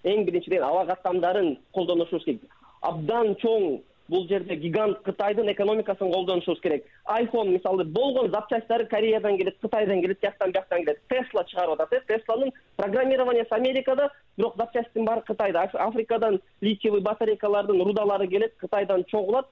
Эң 0.04 0.24
биринчиден 0.26 0.62
аба 0.62 0.84
каттамдарын 0.92 1.56
колдонушубуз 1.72 2.24
керек. 2.24 2.42
Абдан 2.82 3.34
чоң 3.40 3.80
бул 4.10 4.26
жерде 4.28 4.56
гигант 4.56 4.98
кытайдын 5.06 5.52
экономикасын 5.52 6.12
колдонушубуз 6.12 6.60
керек. 6.60 6.84
айфон 7.04 7.52
мисалы 7.52 7.84
болгон 7.84 8.30
запчастьтары 8.30 8.86
кореядан 8.86 9.36
келет 9.36 9.58
кытайдан 9.60 10.00
келет 10.00 10.20
тияктан 10.20 10.52
бияктан 10.52 10.84
келет. 10.84 11.00
Тесла 11.08 11.44
чыгарып 11.44 11.80
атат 11.80 11.92
э. 11.92 12.00
Тесланын 12.08 12.52
программированиясы 12.76 13.52
америкада 13.52 14.10
бирок 14.36 14.56
запчастьтин 14.56 15.04
баары 15.04 15.22
кытайда. 15.22 15.62
Африкадан 15.72 16.40
литиевый 16.60 17.00
батарейкалардын 17.00 17.82
рудалары 17.82 18.26
келет 18.26 18.54
кытайдан 18.56 19.04
чогулат 19.04 19.46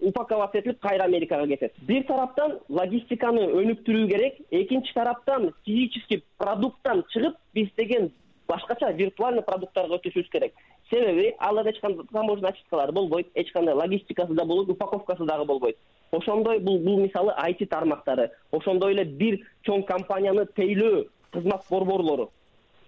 упаковаться 0.00 0.58
этилип 0.58 0.80
кайра 0.80 1.04
америкага 1.04 1.46
кетет. 1.46 1.72
Бир 1.82 2.04
тараптан 2.04 2.58
логистиканы 2.68 3.48
өнүктүрүү 3.60 4.08
керек. 4.08 4.38
Экинчи 4.50 4.94
тараптан 4.94 5.52
физический 5.64 6.24
продукттан 6.38 7.04
чыгып 7.12 7.36
биз 7.54 7.68
деген 7.76 8.12
башкача 8.48 8.90
виртуальный 8.92 9.42
продукттарга 9.42 9.98
өтүшүбүз 9.98 10.30
керек. 10.32 10.54
Себеби 10.90 11.34
ал 11.38 11.58
эч 11.66 11.80
кандай 11.80 12.06
таможня 12.12 12.48
очисткалары 12.48 12.92
болбойт 12.92 13.28
эч 13.34 13.52
кандай 13.52 13.74
логистикасы 13.74 14.34
да 14.34 14.44
болбойт 14.44 14.70
упаковкасы 14.70 15.24
дагы 15.24 15.44
болбойт. 15.44 15.76
Ошондой 16.10 16.58
бул 16.58 16.78
бул 16.78 17.00
мисалы 17.00 17.32
айти 17.36 17.66
тармактары 17.66 18.30
ошондой 18.52 18.94
эле 18.94 19.04
бир 19.04 19.38
чоң 19.66 19.84
компанияны 19.84 20.46
тейлөө 20.56 21.04
кызмат 21.30 21.64
борборлору 21.70 22.30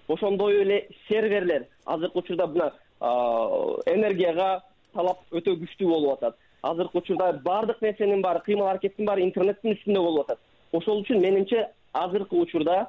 ошондой 0.09 0.63
эле 0.63 0.89
серверлер. 1.09 1.67
Азыркы 1.85 2.19
учурда 2.19 2.47
мына 2.47 2.73
энергияга 3.87 4.63
талап 4.95 5.21
өтө 5.31 5.57
күчтүү 5.61 5.89
болуп 5.89 6.19
атат. 6.19 6.37
Азыркы 6.63 6.99
учурда 6.99 7.33
баардык 7.45 7.83
нерсенин 7.83 8.23
баары 8.23 8.41
кыймыл 8.45 8.69
аракеттин 8.69 9.07
баары 9.07 9.23
интернеттин 9.23 9.77
үстүндө 9.77 10.03
болуп 10.03 10.27
атат. 10.27 10.39
Ошол 10.73 11.03
үчүн 11.03 11.21
менимче 11.21 11.69
азыркы 11.93 12.37
учурда 12.37 12.87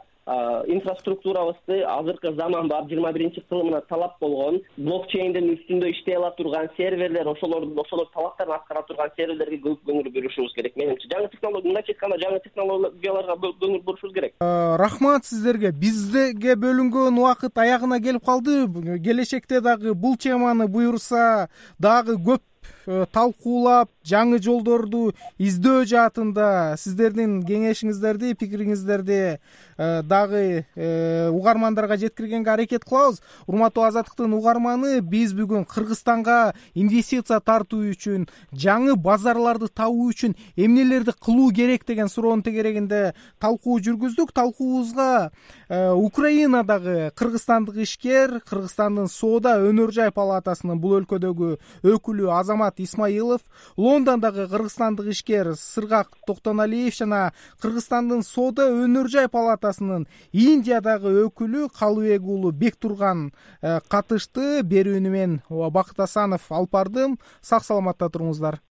инфраструктурабызды 0.68 1.82
азыркы 1.88 2.34
заманбап 2.36 2.90
жыйырма 2.90 3.12
биринчи 3.14 3.44
кылымына 3.50 3.82
талап 3.90 4.18
болгон 4.22 4.60
блокчейндин 4.78 5.50
үстүндө 5.56 5.92
иштей 5.92 6.16
ала 6.18 6.32
турган 6.38 6.70
серверлер 6.78 7.28
ошолор 7.32 7.68
ошолор 7.84 8.10
талаптарын 8.14 8.56
аткара 8.58 8.84
турган 8.88 9.12
серверлерге 9.16 9.62
көп 9.66 9.82
көңүл 9.88 10.12
бурушубуз 10.14 10.54
керек. 10.56 10.76
Менимче 10.76 11.10
жаңы 11.12 11.32
технология 11.32 11.70
мындайча 11.70 11.94
айтканда 11.94 12.20
жаңы 12.26 12.44
технологияларга 12.46 13.38
көңүл 13.42 13.82
бурушубуз 13.86 14.14
керек. 14.14 14.36
Рахмат 14.42 15.26
сиздерге. 15.26 15.72
Бизге 15.72 16.56
бөлүнгөн 16.56 17.18
убакыт 17.18 17.58
аягына 17.58 18.02
келип 18.02 18.26
калды. 18.26 18.66
Келечекте 19.04 19.62
дагы 19.62 19.94
бул 19.94 20.18
теманы 20.18 20.68
буюрса 20.68 21.50
дагы 21.80 22.18
көп 22.18 22.42
талкуулап 23.14 23.90
жаңы 24.08 24.40
жолдорду 24.42 25.12
издөө 25.42 25.86
жаатында 25.90 26.78
сиздердин 26.82 27.42
кеңешиңиздерди 27.46 28.34
пикириңиздерди 28.40 29.20
э, 29.22 30.02
дагы 30.04 30.66
э, 30.76 31.30
угармандарга 31.30 31.98
жеткиргенге 32.02 32.52
аракет 32.52 32.86
кылабыз. 32.86 33.22
Урматтуу 33.46 33.86
азаттыктын 33.86 34.34
угарманы 34.34 35.00
биз 35.02 35.36
бүгүн 35.38 35.68
кыргызстанга 35.70 36.54
инвестиция 36.74 37.40
тартуу 37.40 37.84
үчүн 37.92 38.28
жаңы 38.52 38.96
базарларды 38.98 39.70
табуу 39.70 40.10
үчүн 40.10 40.36
эмнелерди 40.56 41.14
кылуу 41.14 41.52
керек 41.54 41.86
деген 41.86 42.10
суроонун 42.10 42.44
тегерегинде 42.44 43.14
талкуу 43.40 43.80
жүргүздүк. 43.80 44.34
Талкуубузга 44.34 45.32
украинадагы 45.70 47.12
кыргызстандык 47.16 47.78
ишкер 47.86 48.40
кыргызстандын 48.50 49.08
соода 49.12 49.58
өнөр 49.62 49.94
жай 49.94 50.12
палатасынын 50.12 50.82
бул 50.82 50.98
өлкөдөгү 51.02 51.54
өкүлү 51.94 52.32
азамат 52.52 52.80
исмаилов 52.80 53.42
лондондогу 53.78 54.48
кыргызстандык 54.50 55.08
ишкер 55.14 55.56
сыргак 55.56 56.10
токтоналиев 56.28 56.96
жана 56.96 57.32
кыргызстандын 57.62 58.24
соода 58.24 58.68
өнөр 58.70 59.08
жай 59.08 59.30
палатасынын 59.32 60.08
индиядагы 60.32 61.14
өкүлү 61.26 61.70
калыбек 61.78 62.24
уулу 62.24 62.52
бектурган 62.52 63.32
э, 63.62 63.80
катышты 63.88 64.64
берүүнү 64.64 65.10
мен 65.10 65.40
бакыт 65.50 66.00
асанов 66.00 66.52
алып 66.52 66.72
бардым 66.72 67.18
сак 67.42 67.64
саламатта 67.64 68.10
туруңуздар 68.10 68.62